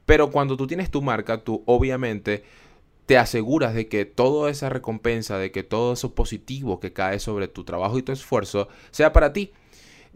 Pero 0.06 0.30
cuando 0.30 0.56
tú 0.56 0.66
tienes 0.66 0.90
tu 0.90 1.02
marca, 1.02 1.42
tú 1.42 1.62
obviamente 1.66 2.44
te 3.06 3.18
aseguras 3.18 3.74
de 3.74 3.88
que 3.88 4.04
toda 4.04 4.50
esa 4.50 4.68
recompensa, 4.68 5.38
de 5.38 5.50
que 5.50 5.62
todo 5.62 5.92
eso 5.92 6.14
positivo 6.14 6.80
que 6.80 6.92
cae 6.92 7.18
sobre 7.18 7.48
tu 7.48 7.64
trabajo 7.64 7.98
y 7.98 8.02
tu 8.02 8.12
esfuerzo 8.12 8.68
sea 8.90 9.12
para 9.12 9.32
ti 9.32 9.52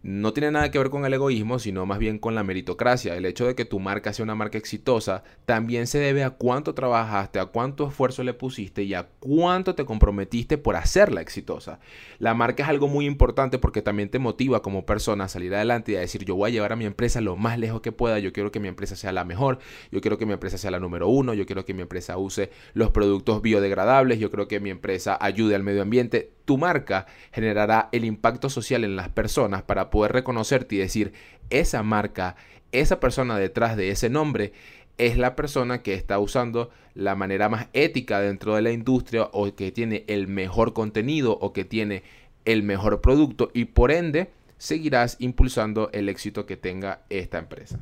no 0.02 0.32
tiene 0.32 0.50
nada 0.50 0.70
que 0.70 0.78
ver 0.78 0.90
con 0.90 1.04
el 1.04 1.14
egoísmo, 1.14 1.58
sino 1.58 1.84
más 1.84 1.98
bien 1.98 2.18
con 2.18 2.34
la 2.34 2.44
meritocracia. 2.44 3.16
El 3.16 3.26
hecho 3.26 3.46
de 3.46 3.54
que 3.54 3.64
tu 3.64 3.80
marca 3.80 4.12
sea 4.12 4.22
una 4.22 4.34
marca 4.34 4.58
exitosa 4.58 5.24
también 5.44 5.86
se 5.86 5.98
debe 5.98 6.22
a 6.24 6.30
cuánto 6.30 6.74
trabajaste, 6.74 7.40
a 7.40 7.46
cuánto 7.46 7.88
esfuerzo 7.88 8.22
le 8.22 8.34
pusiste 8.34 8.82
y 8.84 8.94
a 8.94 9.08
cuánto 9.18 9.74
te 9.74 9.84
comprometiste 9.84 10.58
por 10.58 10.76
hacerla 10.76 11.20
exitosa. 11.20 11.80
La 12.18 12.34
marca 12.34 12.62
es 12.62 12.68
algo 12.68 12.88
muy 12.88 13.06
importante 13.06 13.58
porque 13.58 13.82
también 13.82 14.08
te 14.08 14.18
motiva 14.18 14.62
como 14.62 14.86
persona 14.86 15.24
a 15.24 15.28
salir 15.28 15.54
adelante 15.54 15.92
y 15.92 15.96
a 15.96 16.00
decir 16.00 16.24
yo 16.24 16.36
voy 16.36 16.50
a 16.50 16.52
llevar 16.52 16.72
a 16.72 16.76
mi 16.76 16.84
empresa 16.84 17.20
lo 17.20 17.36
más 17.36 17.58
lejos 17.58 17.80
que 17.80 17.92
pueda, 17.92 18.18
yo 18.18 18.32
quiero 18.32 18.52
que 18.52 18.60
mi 18.60 18.68
empresa 18.68 18.96
sea 18.96 19.12
la 19.12 19.24
mejor, 19.24 19.58
yo 19.90 20.00
quiero 20.00 20.18
que 20.18 20.26
mi 20.26 20.32
empresa 20.32 20.58
sea 20.58 20.70
la 20.70 20.80
número 20.80 21.08
uno, 21.08 21.34
yo 21.34 21.46
quiero 21.46 21.64
que 21.64 21.74
mi 21.74 21.82
empresa 21.82 22.18
use 22.18 22.50
los 22.74 22.90
productos 22.90 23.42
biodegradables, 23.42 24.18
yo 24.18 24.30
creo 24.30 24.48
que 24.48 24.60
mi 24.60 24.70
empresa 24.70 25.18
ayude 25.20 25.54
al 25.54 25.62
medio 25.62 25.82
ambiente 25.82 26.37
tu 26.48 26.56
marca 26.56 27.04
generará 27.30 27.90
el 27.92 28.06
impacto 28.06 28.48
social 28.48 28.82
en 28.82 28.96
las 28.96 29.10
personas 29.10 29.64
para 29.64 29.90
poder 29.90 30.12
reconocerte 30.12 30.76
y 30.76 30.78
decir, 30.78 31.12
esa 31.50 31.82
marca, 31.82 32.36
esa 32.72 33.00
persona 33.00 33.36
detrás 33.36 33.76
de 33.76 33.90
ese 33.90 34.08
nombre 34.08 34.54
es 34.96 35.18
la 35.18 35.36
persona 35.36 35.82
que 35.82 35.92
está 35.92 36.18
usando 36.18 36.70
la 36.94 37.14
manera 37.14 37.50
más 37.50 37.66
ética 37.74 38.20
dentro 38.20 38.54
de 38.54 38.62
la 38.62 38.70
industria 38.70 39.28
o 39.30 39.54
que 39.54 39.72
tiene 39.72 40.06
el 40.06 40.26
mejor 40.26 40.72
contenido 40.72 41.36
o 41.38 41.52
que 41.52 41.66
tiene 41.66 42.02
el 42.46 42.62
mejor 42.62 43.02
producto 43.02 43.50
y 43.52 43.66
por 43.66 43.92
ende 43.92 44.30
seguirás 44.56 45.18
impulsando 45.18 45.90
el 45.92 46.08
éxito 46.08 46.46
que 46.46 46.56
tenga 46.56 47.02
esta 47.10 47.36
empresa. 47.36 47.78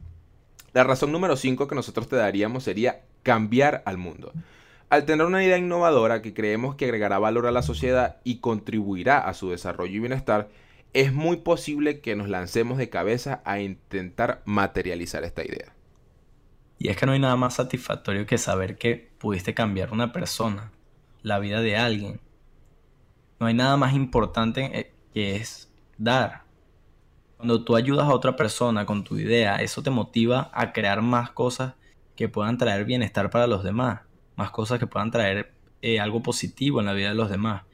La 0.73 0.83
razón 0.83 1.13
número 1.13 1.37
5 1.37 1.69
que 1.69 1.77
nosotros 1.77 2.09
te 2.09 2.17
daríamos 2.17 2.65
sería 2.65 3.03
cambiar 3.23 3.85
al 3.87 3.97
mundo. 3.97 4.33
Al 4.89 5.05
tener 5.05 5.27
una 5.27 5.43
idea 5.43 5.59
innovadora 5.59 6.23
que 6.23 6.33
creemos 6.33 6.77
que 6.77 6.85
agregará 6.85 7.19
valor 7.19 7.47
a 7.47 7.51
la 7.51 7.63
sociedad 7.63 8.19
y 8.23 8.39
contribuirá 8.39 9.19
a 9.19 9.35
su 9.35 9.51
desarrollo 9.51 9.97
y 9.97 9.99
bienestar, 9.99 10.49
es 10.93 11.13
muy 11.13 11.39
posible 11.39 12.01
que 12.01 12.15
nos 12.15 12.29
lancemos 12.29 12.79
de 12.79 12.89
cabeza 12.89 13.43
a 13.45 13.59
intentar 13.59 14.43
materializar 14.45 15.25
esta 15.25 15.45
idea. 15.45 15.75
Y 16.79 16.89
es 16.89 16.97
que 16.97 17.05
no 17.05 17.13
hay 17.13 17.19
nada 17.19 17.35
más 17.35 17.55
satisfactorio 17.55 18.27
que 18.27 18.39
saber 18.39 18.79
que 18.79 19.11
pudiste 19.19 19.55
cambiar 19.55 19.93
una 19.93 20.13
persona, 20.13 20.71
la 21.23 21.41
vida 21.41 21.61
de 21.63 21.77
alguien. 21.77 22.21
No 23.41 23.47
hay 23.47 23.55
nada 23.55 23.77
más 23.77 23.93
importante 23.93 24.71
eh, 24.73 24.93
que 25.13 25.35
es 25.35 25.69
dar. 25.99 26.45
Cuando 27.39 27.65
tú 27.65 27.75
ayudas 27.75 28.07
a 28.07 28.15
otra 28.15 28.37
persona 28.37 28.87
con 28.87 29.03
tu 29.03 29.19
idea, 29.19 29.57
eso 29.57 29.83
te 29.83 29.91
motiva 29.91 30.49
a 30.55 30.73
crear 30.73 31.03
más 31.03 31.31
cosas 31.31 31.75
que 32.15 32.29
puedan 32.29 32.57
traer 32.57 32.85
bienestar 32.85 33.31
para 33.31 33.49
los 33.49 33.65
demás 33.65 34.07
más 34.37 34.51
cosas 34.51 34.79
que 34.79 34.87
puedan 34.87 35.11
traer 35.11 35.53
eh, 35.83 36.01
algo 36.01 36.23
positivo 36.23 36.81
en 36.81 36.87
la 36.87 36.93
vida 36.93 37.09
de 37.09 37.15
los 37.15 37.31
demás. 37.31 37.65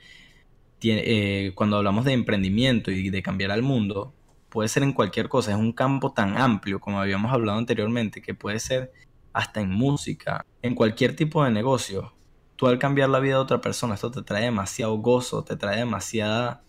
Eh, 0.85 1.53
cuando 1.55 1.77
hablamos 1.77 2.05
de 2.05 2.13
emprendimiento 2.13 2.91
y 2.91 3.11
de 3.11 3.23
cambiar 3.23 3.53
al 3.53 3.63
mundo, 3.63 4.13
puede 4.49 4.69
ser 4.69 4.83
en 4.83 4.93
cualquier 4.93 5.29
cosa, 5.29 5.53
es 5.53 5.57
un 5.57 5.73
campo 5.73 6.13
tan 6.13 6.37
amplio 6.37 6.81
como 6.81 7.01
habíamos 7.01 7.33
hablado 7.33 7.59
anteriormente, 7.59 8.21
que 8.21 8.35
puede 8.35 8.59
ser 8.59 8.93
hasta 9.33 9.61
en 9.61 9.71
música, 9.71 10.45
en 10.61 10.75
cualquier 10.75 11.17
tipo 11.17 11.45
de 11.45 11.51
negocio. 11.51 12.13
Tú 12.57 12.67
al 12.67 12.79
cambiar 12.79 13.09
la 13.09 13.21
vida 13.21 13.35
de 13.35 13.41
otra 13.41 13.61
persona, 13.61 13.95
esto 13.95 14.11
te 14.11 14.23
trae 14.23 14.45
demasiado 14.45 14.95
gozo, 14.99 15.43
te 15.43 15.57
trae 15.57 15.79
demasiada, 15.79 16.63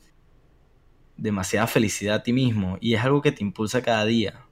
demasiada 1.18 1.68
felicidad 1.68 2.16
a 2.16 2.24
ti 2.24 2.34
mismo 2.34 2.78
y 2.80 2.94
es 2.94 3.02
algo 3.04 3.22
que 3.22 3.32
te 3.32 3.44
impulsa 3.44 3.82
cada 3.82 4.06
día. 4.06 4.46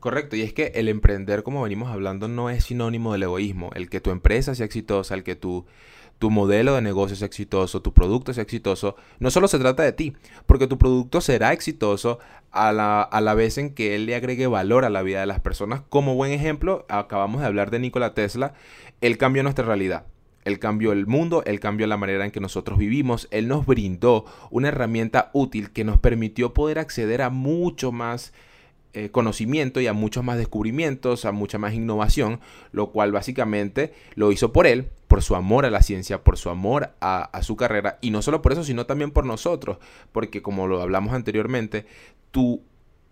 Correcto, 0.00 0.34
y 0.34 0.40
es 0.40 0.54
que 0.54 0.72
el 0.74 0.88
emprender, 0.88 1.42
como 1.42 1.62
venimos 1.62 1.90
hablando, 1.90 2.26
no 2.26 2.48
es 2.48 2.64
sinónimo 2.64 3.12
del 3.12 3.24
egoísmo. 3.24 3.70
El 3.74 3.90
que 3.90 4.00
tu 4.00 4.10
empresa 4.10 4.54
sea 4.54 4.64
exitosa, 4.64 5.14
el 5.14 5.22
que 5.22 5.36
tu, 5.36 5.66
tu 6.18 6.30
modelo 6.30 6.74
de 6.74 6.80
negocio 6.80 7.12
es 7.14 7.20
exitoso, 7.20 7.82
tu 7.82 7.92
producto 7.92 8.30
es 8.30 8.38
exitoso, 8.38 8.96
no 9.18 9.30
solo 9.30 9.46
se 9.46 9.58
trata 9.58 9.82
de 9.82 9.92
ti, 9.92 10.14
porque 10.46 10.66
tu 10.66 10.78
producto 10.78 11.20
será 11.20 11.52
exitoso 11.52 12.18
a 12.50 12.72
la, 12.72 13.02
a 13.02 13.20
la 13.20 13.34
vez 13.34 13.58
en 13.58 13.74
que 13.74 13.94
él 13.94 14.06
le 14.06 14.14
agregue 14.14 14.46
valor 14.46 14.86
a 14.86 14.90
la 14.90 15.02
vida 15.02 15.20
de 15.20 15.26
las 15.26 15.40
personas. 15.40 15.82
Como 15.90 16.14
buen 16.14 16.32
ejemplo, 16.32 16.86
acabamos 16.88 17.42
de 17.42 17.46
hablar 17.46 17.70
de 17.70 17.80
Nikola 17.80 18.14
Tesla, 18.14 18.54
él 19.02 19.18
cambió 19.18 19.42
nuestra 19.42 19.66
realidad. 19.66 20.06
Él 20.44 20.58
cambió 20.58 20.92
el 20.92 21.06
mundo, 21.06 21.42
él 21.44 21.60
cambió 21.60 21.86
la 21.86 21.98
manera 21.98 22.24
en 22.24 22.30
que 22.30 22.40
nosotros 22.40 22.78
vivimos, 22.78 23.28
él 23.30 23.46
nos 23.46 23.66
brindó 23.66 24.24
una 24.50 24.68
herramienta 24.68 25.30
útil 25.34 25.70
que 25.70 25.84
nos 25.84 25.98
permitió 25.98 26.54
poder 26.54 26.78
acceder 26.78 27.20
a 27.20 27.28
mucho 27.28 27.92
más 27.92 28.32
eh, 28.92 29.10
conocimiento 29.10 29.80
y 29.80 29.86
a 29.86 29.92
muchos 29.92 30.24
más 30.24 30.36
descubrimientos, 30.36 31.24
a 31.24 31.30
mucha 31.30 31.58
más 31.58 31.74
innovación, 31.74 32.40
lo 32.72 32.90
cual 32.90 33.12
básicamente 33.12 33.92
lo 34.16 34.32
hizo 34.32 34.52
por 34.52 34.66
él, 34.66 34.88
por 35.06 35.22
su 35.22 35.36
amor 35.36 35.64
a 35.64 35.70
la 35.70 35.82
ciencia, 35.82 36.24
por 36.24 36.36
su 36.36 36.50
amor 36.50 36.90
a, 37.00 37.30
su 37.42 37.56
carrera, 37.56 37.98
y 38.00 38.10
no 38.10 38.20
solo 38.20 38.42
por 38.42 38.52
eso, 38.52 38.64
sino 38.64 38.86
también 38.86 39.12
por 39.12 39.24
nosotros, 39.24 39.78
porque 40.10 40.42
como 40.42 40.66
lo 40.66 40.82
hablamos 40.82 41.14
anteriormente, 41.14 41.86
tu 42.32 42.62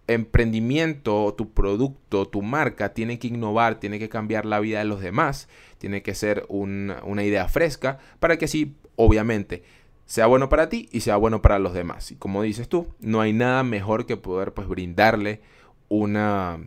emprendimiento, 0.08 1.34
tu 1.36 1.50
producto, 1.52 2.26
tu 2.26 2.42
marca 2.42 2.92
tiene 2.92 3.20
que 3.20 3.28
innovar, 3.28 3.78
tiene 3.78 4.00
que 4.00 4.08
cambiar 4.08 4.46
la 4.46 4.58
vida 4.58 4.80
de 4.80 4.84
los 4.84 5.00
demás, 5.00 5.48
tiene 5.78 6.02
que 6.02 6.14
ser 6.16 6.44
una 6.48 7.22
idea 7.22 7.46
fresca 7.46 7.98
para 8.18 8.36
que 8.36 8.46
así, 8.46 8.74
obviamente, 8.96 9.62
sea 10.08 10.26
bueno 10.26 10.48
para 10.48 10.70
ti 10.70 10.88
y 10.90 11.00
sea 11.00 11.16
bueno 11.16 11.42
para 11.42 11.58
los 11.58 11.74
demás. 11.74 12.10
Y 12.10 12.16
como 12.16 12.42
dices 12.42 12.68
tú, 12.68 12.88
no 12.98 13.20
hay 13.20 13.34
nada 13.34 13.62
mejor 13.62 14.06
que 14.06 14.16
poder 14.16 14.54
pues 14.54 14.66
brindarle 14.66 15.42
una, 15.88 16.58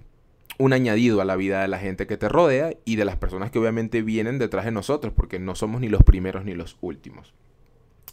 un 0.58 0.74
añadido 0.74 1.22
a 1.22 1.26
la 1.26 1.36
vida 1.36 1.62
de 1.62 1.68
la 1.68 1.80
gente 1.80 2.08
que 2.08 2.18
te 2.18 2.30
rodea 2.30 2.74
y 2.86 2.96
de 2.96 3.06
las 3.06 3.18
personas 3.18 3.52
que 3.52 3.60
obviamente 3.60 4.02
vienen 4.02 4.40
detrás 4.40 4.66
de 4.66 4.72
nosotros, 4.72 5.14
porque 5.16 5.40
no 5.40 5.56
somos 5.56 5.82
ni 5.82 5.90
los 5.90 6.04
primeros 6.04 6.46
ni 6.46 6.54
los 6.54 6.78
últimos. 6.82 7.34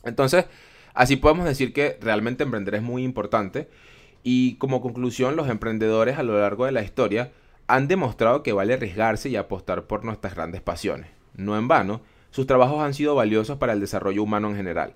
Entonces, 0.05 0.47
así 0.95 1.17
podemos 1.17 1.47
decir 1.47 1.73
que 1.73 1.99
realmente 2.01 2.45
emprender 2.45 2.77
es 2.77 2.83
muy 2.83 3.05
importante 3.05 3.69
y 4.23 4.57
como 4.57 4.81
conclusión, 4.81 5.37
los 5.37 5.49
emprendedores 5.49 6.19
a 6.19 6.23
lo 6.23 6.39
largo 6.39 6.67
de 6.67 6.73
la 6.73 6.83
historia 6.83 7.33
han 7.67 7.89
demostrado 7.89 8.43
que 8.43 8.53
vale 8.53 8.75
arriesgarse 8.75 9.29
y 9.29 9.37
apostar 9.37 9.87
por 9.87 10.05
nuestras 10.05 10.35
grandes 10.35 10.61
pasiones. 10.61 11.11
No 11.35 11.57
en 11.57 11.69
vano, 11.69 12.01
sus 12.31 12.47
trabajos 12.47 12.81
han 12.81 12.95
sido 12.95 13.15
valiosos 13.15 13.59
para 13.59 13.73
el 13.73 13.81
desarrollo 13.81 14.23
humano 14.23 14.51
en 14.51 14.57
general. 14.57 14.95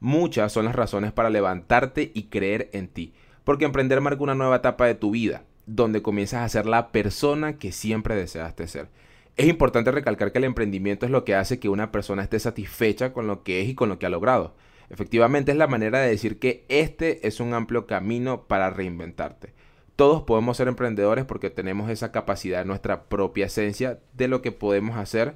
Muchas 0.00 0.52
son 0.52 0.64
las 0.64 0.74
razones 0.74 1.12
para 1.12 1.30
levantarte 1.30 2.10
y 2.14 2.24
creer 2.24 2.70
en 2.72 2.88
ti, 2.88 3.12
porque 3.44 3.64
emprender 3.64 4.00
marca 4.00 4.22
una 4.22 4.34
nueva 4.34 4.56
etapa 4.56 4.86
de 4.86 4.94
tu 4.94 5.12
vida, 5.12 5.44
donde 5.66 6.02
comienzas 6.02 6.42
a 6.42 6.48
ser 6.48 6.66
la 6.66 6.92
persona 6.92 7.58
que 7.58 7.72
siempre 7.72 8.16
deseaste 8.16 8.66
ser. 8.68 8.88
Es 9.36 9.46
importante 9.46 9.90
recalcar 9.90 10.32
que 10.32 10.38
el 10.38 10.44
emprendimiento 10.44 11.06
es 11.06 11.12
lo 11.12 11.24
que 11.24 11.34
hace 11.34 11.58
que 11.58 11.68
una 11.68 11.90
persona 11.90 12.22
esté 12.22 12.38
satisfecha 12.38 13.12
con 13.12 13.26
lo 13.26 13.42
que 13.42 13.62
es 13.62 13.68
y 13.68 13.74
con 13.74 13.88
lo 13.88 13.98
que 13.98 14.06
ha 14.06 14.10
logrado. 14.10 14.54
Efectivamente 14.90 15.52
es 15.52 15.56
la 15.56 15.68
manera 15.68 16.00
de 16.00 16.10
decir 16.10 16.38
que 16.38 16.66
este 16.68 17.26
es 17.26 17.40
un 17.40 17.54
amplio 17.54 17.86
camino 17.86 18.42
para 18.42 18.68
reinventarte. 18.68 19.54
Todos 19.96 20.22
podemos 20.22 20.56
ser 20.56 20.68
emprendedores 20.68 21.24
porque 21.24 21.48
tenemos 21.48 21.88
esa 21.90 22.12
capacidad, 22.12 22.66
nuestra 22.66 23.04
propia 23.04 23.46
esencia 23.46 24.00
de 24.12 24.28
lo 24.28 24.42
que 24.42 24.52
podemos 24.52 24.96
hacer 24.96 25.34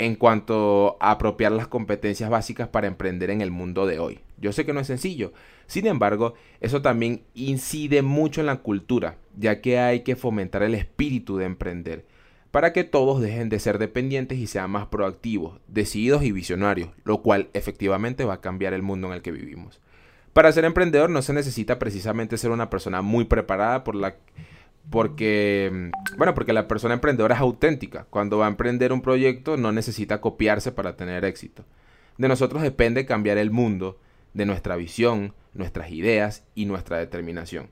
en 0.00 0.14
cuanto 0.14 0.96
a 0.98 1.10
apropiar 1.10 1.52
las 1.52 1.68
competencias 1.68 2.30
básicas 2.30 2.68
para 2.68 2.86
emprender 2.86 3.28
en 3.28 3.42
el 3.42 3.50
mundo 3.50 3.86
de 3.86 3.98
hoy. 3.98 4.20
Yo 4.38 4.50
sé 4.52 4.64
que 4.64 4.72
no 4.72 4.80
es 4.80 4.86
sencillo, 4.86 5.34
sin 5.66 5.86
embargo, 5.86 6.32
eso 6.60 6.80
también 6.80 7.22
incide 7.34 8.00
mucho 8.00 8.40
en 8.40 8.46
la 8.46 8.56
cultura, 8.56 9.18
ya 9.36 9.60
que 9.60 9.78
hay 9.78 10.00
que 10.00 10.16
fomentar 10.16 10.62
el 10.62 10.74
espíritu 10.74 11.36
de 11.36 11.44
emprender 11.44 12.06
para 12.50 12.72
que 12.72 12.82
todos 12.82 13.20
dejen 13.20 13.50
de 13.50 13.60
ser 13.60 13.76
dependientes 13.76 14.38
y 14.38 14.46
sean 14.46 14.70
más 14.70 14.86
proactivos, 14.86 15.60
decididos 15.68 16.22
y 16.22 16.32
visionarios, 16.32 16.88
lo 17.04 17.20
cual 17.20 17.50
efectivamente 17.52 18.24
va 18.24 18.34
a 18.34 18.40
cambiar 18.40 18.72
el 18.72 18.82
mundo 18.82 19.08
en 19.08 19.12
el 19.12 19.22
que 19.22 19.32
vivimos. 19.32 19.80
Para 20.32 20.50
ser 20.50 20.64
emprendedor 20.64 21.10
no 21.10 21.20
se 21.20 21.34
necesita 21.34 21.78
precisamente 21.78 22.38
ser 22.38 22.52
una 22.52 22.70
persona 22.70 23.02
muy 23.02 23.26
preparada 23.26 23.84
por 23.84 23.94
la 23.94 24.16
porque 24.88 25.90
bueno, 26.16 26.34
porque 26.34 26.52
la 26.52 26.68
persona 26.68 26.94
emprendedora 26.94 27.34
es 27.34 27.40
auténtica. 27.40 28.06
Cuando 28.10 28.38
va 28.38 28.46
a 28.46 28.50
emprender 28.50 28.92
un 28.92 29.02
proyecto 29.02 29.56
no 29.56 29.72
necesita 29.72 30.20
copiarse 30.20 30.72
para 30.72 30.96
tener 30.96 31.24
éxito. 31.24 31.64
De 32.18 32.28
nosotros 32.28 32.62
depende 32.62 33.06
cambiar 33.06 33.38
el 33.38 33.50
mundo, 33.50 33.98
de 34.34 34.46
nuestra 34.46 34.76
visión, 34.76 35.34
nuestras 35.54 35.90
ideas 35.90 36.44
y 36.54 36.66
nuestra 36.66 36.98
determinación. 36.98 37.68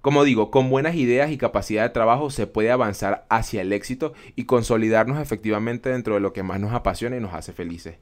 Como 0.00 0.24
digo, 0.24 0.50
con 0.50 0.70
buenas 0.70 0.94
ideas 0.94 1.30
y 1.30 1.36
capacidad 1.36 1.82
de 1.82 1.90
trabajo 1.90 2.30
se 2.30 2.46
puede 2.46 2.70
avanzar 2.70 3.26
hacia 3.28 3.60
el 3.60 3.72
éxito 3.72 4.14
y 4.34 4.44
consolidarnos 4.44 5.20
efectivamente 5.20 5.90
dentro 5.90 6.14
de 6.14 6.20
lo 6.20 6.32
que 6.32 6.42
más 6.42 6.58
nos 6.58 6.72
apasiona 6.72 7.16
y 7.16 7.20
nos 7.20 7.34
hace 7.34 7.52
felices. 7.52 7.96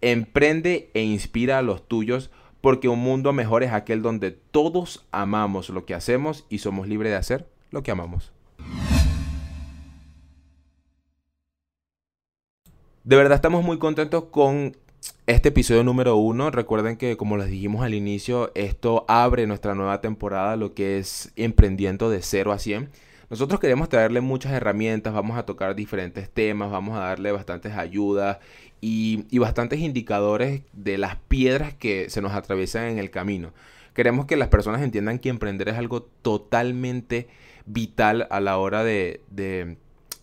Emprende 0.00 0.90
e 0.94 1.02
inspira 1.02 1.58
a 1.58 1.62
los 1.62 1.86
tuyos 1.86 2.30
porque 2.60 2.88
un 2.88 2.98
mundo 2.98 3.32
mejor 3.32 3.62
es 3.62 3.72
aquel 3.72 4.02
donde 4.02 4.32
todos 4.32 5.06
amamos 5.12 5.68
lo 5.68 5.84
que 5.84 5.94
hacemos 5.94 6.44
y 6.48 6.58
somos 6.58 6.88
libres 6.88 7.12
de 7.12 7.18
hacer 7.18 7.53
lo 7.74 7.82
que 7.82 7.90
amamos. 7.90 8.32
De 13.02 13.16
verdad 13.16 13.34
estamos 13.34 13.62
muy 13.62 13.78
contentos 13.78 14.24
con 14.30 14.74
este 15.26 15.50
episodio 15.50 15.84
número 15.84 16.16
uno, 16.16 16.50
recuerden 16.50 16.96
que 16.96 17.18
como 17.18 17.36
les 17.36 17.48
dijimos 17.48 17.84
al 17.84 17.92
inicio, 17.92 18.50
esto 18.54 19.04
abre 19.08 19.46
nuestra 19.46 19.74
nueva 19.74 20.00
temporada, 20.00 20.56
lo 20.56 20.72
que 20.72 20.98
es 20.98 21.30
emprendiendo 21.36 22.08
de 22.08 22.22
0 22.22 22.52
a 22.52 22.58
100. 22.58 22.88
Nosotros 23.28 23.60
queremos 23.60 23.90
traerle 23.90 24.22
muchas 24.22 24.52
herramientas, 24.52 25.12
vamos 25.12 25.36
a 25.36 25.44
tocar 25.44 25.74
diferentes 25.74 26.30
temas, 26.30 26.70
vamos 26.70 26.96
a 26.96 27.00
darle 27.00 27.32
bastantes 27.32 27.74
ayudas 27.74 28.38
y, 28.80 29.26
y 29.30 29.38
bastantes 29.38 29.80
indicadores 29.80 30.62
de 30.72 30.96
las 30.96 31.16
piedras 31.16 31.74
que 31.74 32.08
se 32.08 32.22
nos 32.22 32.32
atraviesan 32.32 32.84
en 32.84 32.98
el 32.98 33.10
camino. 33.10 33.52
Queremos 33.92 34.26
que 34.26 34.36
las 34.36 34.48
personas 34.48 34.82
entiendan 34.82 35.18
que 35.18 35.28
emprender 35.28 35.68
es 35.68 35.76
algo 35.76 36.02
totalmente 36.02 37.28
vital 37.66 38.26
a 38.30 38.40
la 38.40 38.58
hora 38.58 38.84
de, 38.84 39.20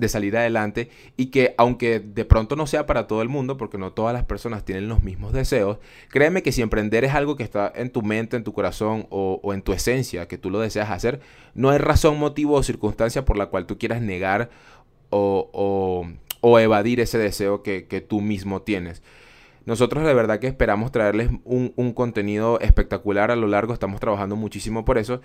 de 0.01 0.10
salir 0.10 0.36
adelante 0.36 0.89
y 1.15 1.27
que 1.27 1.54
aunque 1.58 1.99
de 1.99 2.25
pronto 2.25 2.56
no 2.56 2.67
sea 2.67 2.86
para 2.86 3.08
todo 3.08 3.21
el 3.21 3.30
mundo, 3.30 3.56
porque 3.56 3.77
no 3.77 3.93
todas 3.93 4.13
las 4.13 4.25
personas 4.25 4.65
tienen 4.65 4.89
los 4.89 5.04
mismos 5.04 5.32
deseos, 5.32 5.77
créeme 6.10 6.43
que 6.43 6.51
si 6.51 6.62
emprender 6.62 7.06
es 7.06 7.13
algo 7.13 7.38
que 7.38 7.43
está 7.43 7.71
en 7.73 7.91
tu 7.91 8.01
mente, 8.01 8.36
en 8.36 8.43
tu 8.43 8.51
corazón 8.51 9.08
o, 9.12 9.39
en 9.54 9.62
tu 9.62 9.71
esencia, 9.71 10.27
que 10.27 10.38
tú 10.38 10.49
lo 10.49 10.60
deseas 10.60 10.89
hacer, 10.89 11.21
no 11.54 11.69
hay 11.69 11.77
razón, 11.77 12.17
motivo 12.17 12.56
o 12.56 12.63
circunstancia 12.63 13.23
por 13.23 13.38
la 13.38 13.45
cual 13.45 13.67
tú 13.67 13.77
quieras 13.77 14.01
negar 14.01 14.49
o, 15.12 15.49
o, 16.41 16.60
evadir 16.60 16.99
ese 16.99 17.19
deseo 17.19 17.62
que, 17.62 17.86
que 17.86 18.01
tú 18.01 18.21
mismo 18.21 18.63
tienes. 18.63 19.04
Nosotros 19.65 20.04
de 20.04 20.13
verdad 20.13 20.39
que 20.39 20.47
esperamos 20.47 20.91
traerles 20.91 21.30
un, 21.43 21.74
un, 21.76 21.93
contenido 21.93 22.60
espectacular 22.62 23.30
a 23.30 23.36
lo 23.36 23.47
largo, 23.47 23.74
estamos 23.74 24.00
trabajando 24.00 24.36
muchísimo 24.36 24.86
por 24.86 24.97
eso 24.97 25.21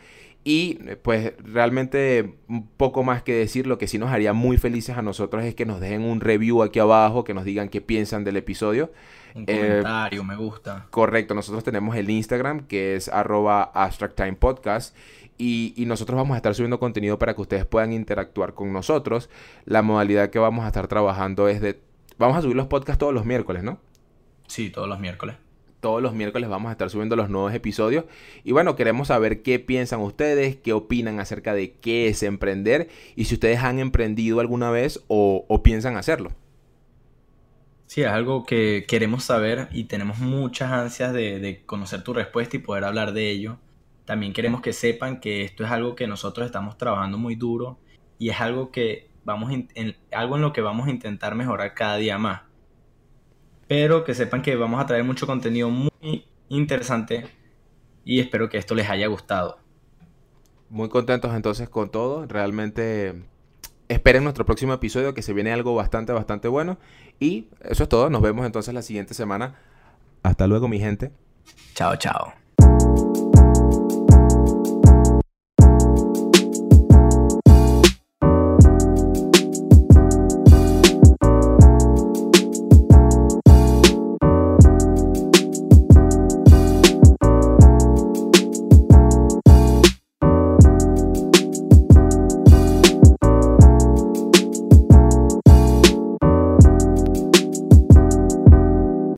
y 0.49 0.75
pues 1.03 1.33
realmente 1.42 2.37
un 2.49 2.68
poco 2.68 3.03
más 3.03 3.22
que 3.25 3.35
decir, 3.35 3.66
lo 3.66 3.79
que 3.79 3.88
sí 3.88 3.99
nos 3.99 4.12
haría 4.12 4.33
muy 4.33 4.59
felices 4.59 4.96
a 4.96 5.03
nosotros 5.03 5.42
es 5.42 5.57
que 5.57 5.66
nos 5.66 5.81
dejen 5.81 6.03
un 6.03 6.20
review 6.20 6.62
aquí 6.62 6.79
abajo, 6.79 7.25
que 7.25 7.35
nos 7.35 7.44
digan 7.44 7.68
qué 7.68 7.81
piensan 7.81 8.22
del 8.22 8.37
episodio. 8.37 8.92
Un 9.35 9.44
comentario, 9.44 10.22
me 10.22 10.37
gusta. 10.37 10.87
Correcto, 10.90 11.35
nosotros 11.35 11.64
tenemos 11.64 11.96
el 11.96 12.09
Instagram 12.11 12.61
que 12.68 12.94
es 12.94 13.09
arroba 13.09 13.64
abstract 13.75 14.14
time 14.16 14.35
podcast. 14.35 14.96
Y, 15.37 15.75
y, 15.77 15.85
nosotros 15.85 16.16
vamos 16.16 16.35
a 16.35 16.38
estar 16.38 16.55
subiendo 16.55 16.79
contenido 16.79 17.18
para 17.18 17.35
que 17.35 17.42
ustedes 17.42 17.66
puedan 17.66 17.92
interactuar 17.92 18.55
con 18.55 18.72
nosotros. 18.72 19.29
La 19.64 19.83
modalidad 19.83 20.31
que 20.31 20.38
vamos 20.38 20.64
a 20.64 20.68
estar 20.68 20.87
trabajando 20.87 21.49
es 21.49 21.61
de... 21.61 21.81
Vamos 22.18 22.38
a 22.38 22.42
subir 22.42 22.57
los 22.57 22.68
podcasts 22.68 23.01
todos 23.01 23.12
los 23.12 23.27
miércoles, 23.27 23.64
¿no? 23.64 23.79
Sí, 24.46 24.70
todos 24.70 24.88
los 24.88 25.00
miércoles. 25.00 25.37
Todos 25.80 26.02
los 26.02 26.14
miércoles 26.14 26.48
vamos 26.48 26.70
a 26.70 26.72
estar 26.72 26.90
subiendo 26.90 27.16
los 27.16 27.28
nuevos 27.28 27.52
episodios. 27.54 28.04
Y 28.44 28.52
bueno, 28.52 28.76
queremos 28.76 29.09
saber 29.09 29.42
qué 29.42 29.59
piensan 29.59 30.00
ustedes, 30.00 30.56
qué 30.56 30.72
opinan 30.72 31.20
acerca 31.20 31.54
de 31.54 31.74
qué 31.74 32.09
es 32.09 32.22
emprender 32.22 32.88
y 33.14 33.26
si 33.26 33.35
ustedes 33.35 33.61
han 33.61 33.78
emprendido 33.78 34.40
alguna 34.40 34.70
vez 34.70 35.04
o, 35.09 35.44
piensan 35.62 35.96
hacerlo. 35.96 36.32
Sí, 37.87 38.02
es 38.02 38.09
algo 38.09 38.44
que 38.46 38.85
queremos 38.88 39.24
saber 39.24 39.68
y 39.70 39.85
tenemos 39.85 40.18
muchas 40.18 40.72
ansias 40.72 41.12
de, 41.12 41.62
conocer 41.66 42.02
tu 42.02 42.14
respuesta 42.14 42.56
y 42.56 42.61
poder 42.61 42.85
hablar 42.85 43.12
de 43.12 43.30
ello. 43.30 43.59
También 44.06 44.32
queremos 44.32 44.61
que 44.61 44.72
sepan 44.72 45.20
que 45.20 45.42
esto 45.42 45.64
es 45.64 45.70
algo 45.70 45.94
que 45.94 46.06
nosotros 46.06 46.46
estamos 46.46 46.78
trabajando 46.78 47.18
muy 47.18 47.37
duro 47.37 47.78
y 48.18 48.30
es 48.30 48.40
algo 48.40 48.70
que 48.70 49.09
vamos 49.24 49.52
algo 50.12 50.37
en 50.37 50.42
lo 50.42 50.52
que 50.52 50.61
vamos 50.61 50.87
a 50.87 50.90
intentar 50.90 51.35
mejorar 51.35 51.74
cada 51.74 51.96
día 51.96 52.16
más. 52.18 52.45
Pero 53.68 54.05
que 54.05 54.14
sepan 54.14 54.42
que 54.42 54.57
vamos 54.57 54.81
a 54.81 54.87
traer 54.87 55.05
mucho 55.05 55.26
contenido 55.26 55.70
muy 55.70 56.24
interesante 56.48 57.26
y 58.05 58.20
espero 58.20 58.48
que 58.48 58.59
esto 58.59 58.74
les 58.74 58.88
haya 58.88 59.09
gustado. 59.09 59.59
Muy 60.68 60.88
contentos 60.88 61.35
entonces 61.35 61.68
con 61.68 61.90
todo. 61.90 62.26
Realmente 62.26 63.24
esperen 63.88 64.24
nuestro 64.24 64.44
próximo 64.46 64.72
episodio 64.72 65.14
que 65.14 65.22
se 65.22 65.33
viene 65.33 65.52
algo 65.52 65.74
bastante, 65.74 66.12
bastante 66.12 66.48
bueno. 66.48 66.79
Y 67.18 67.48
eso 67.62 67.85
es 67.85 67.88
todo. 67.88 68.11
Nos 68.11 68.22
vemos 68.22 68.46
entonces 68.46 68.74
la 68.74 68.83
siguiente 68.83 69.14
semana. 69.14 69.57
Hasta 70.22 70.46
luego 70.46 70.68
mi 70.68 70.79
gente. 70.79 71.12
Chao, 71.74 71.96
chao. 71.96 72.45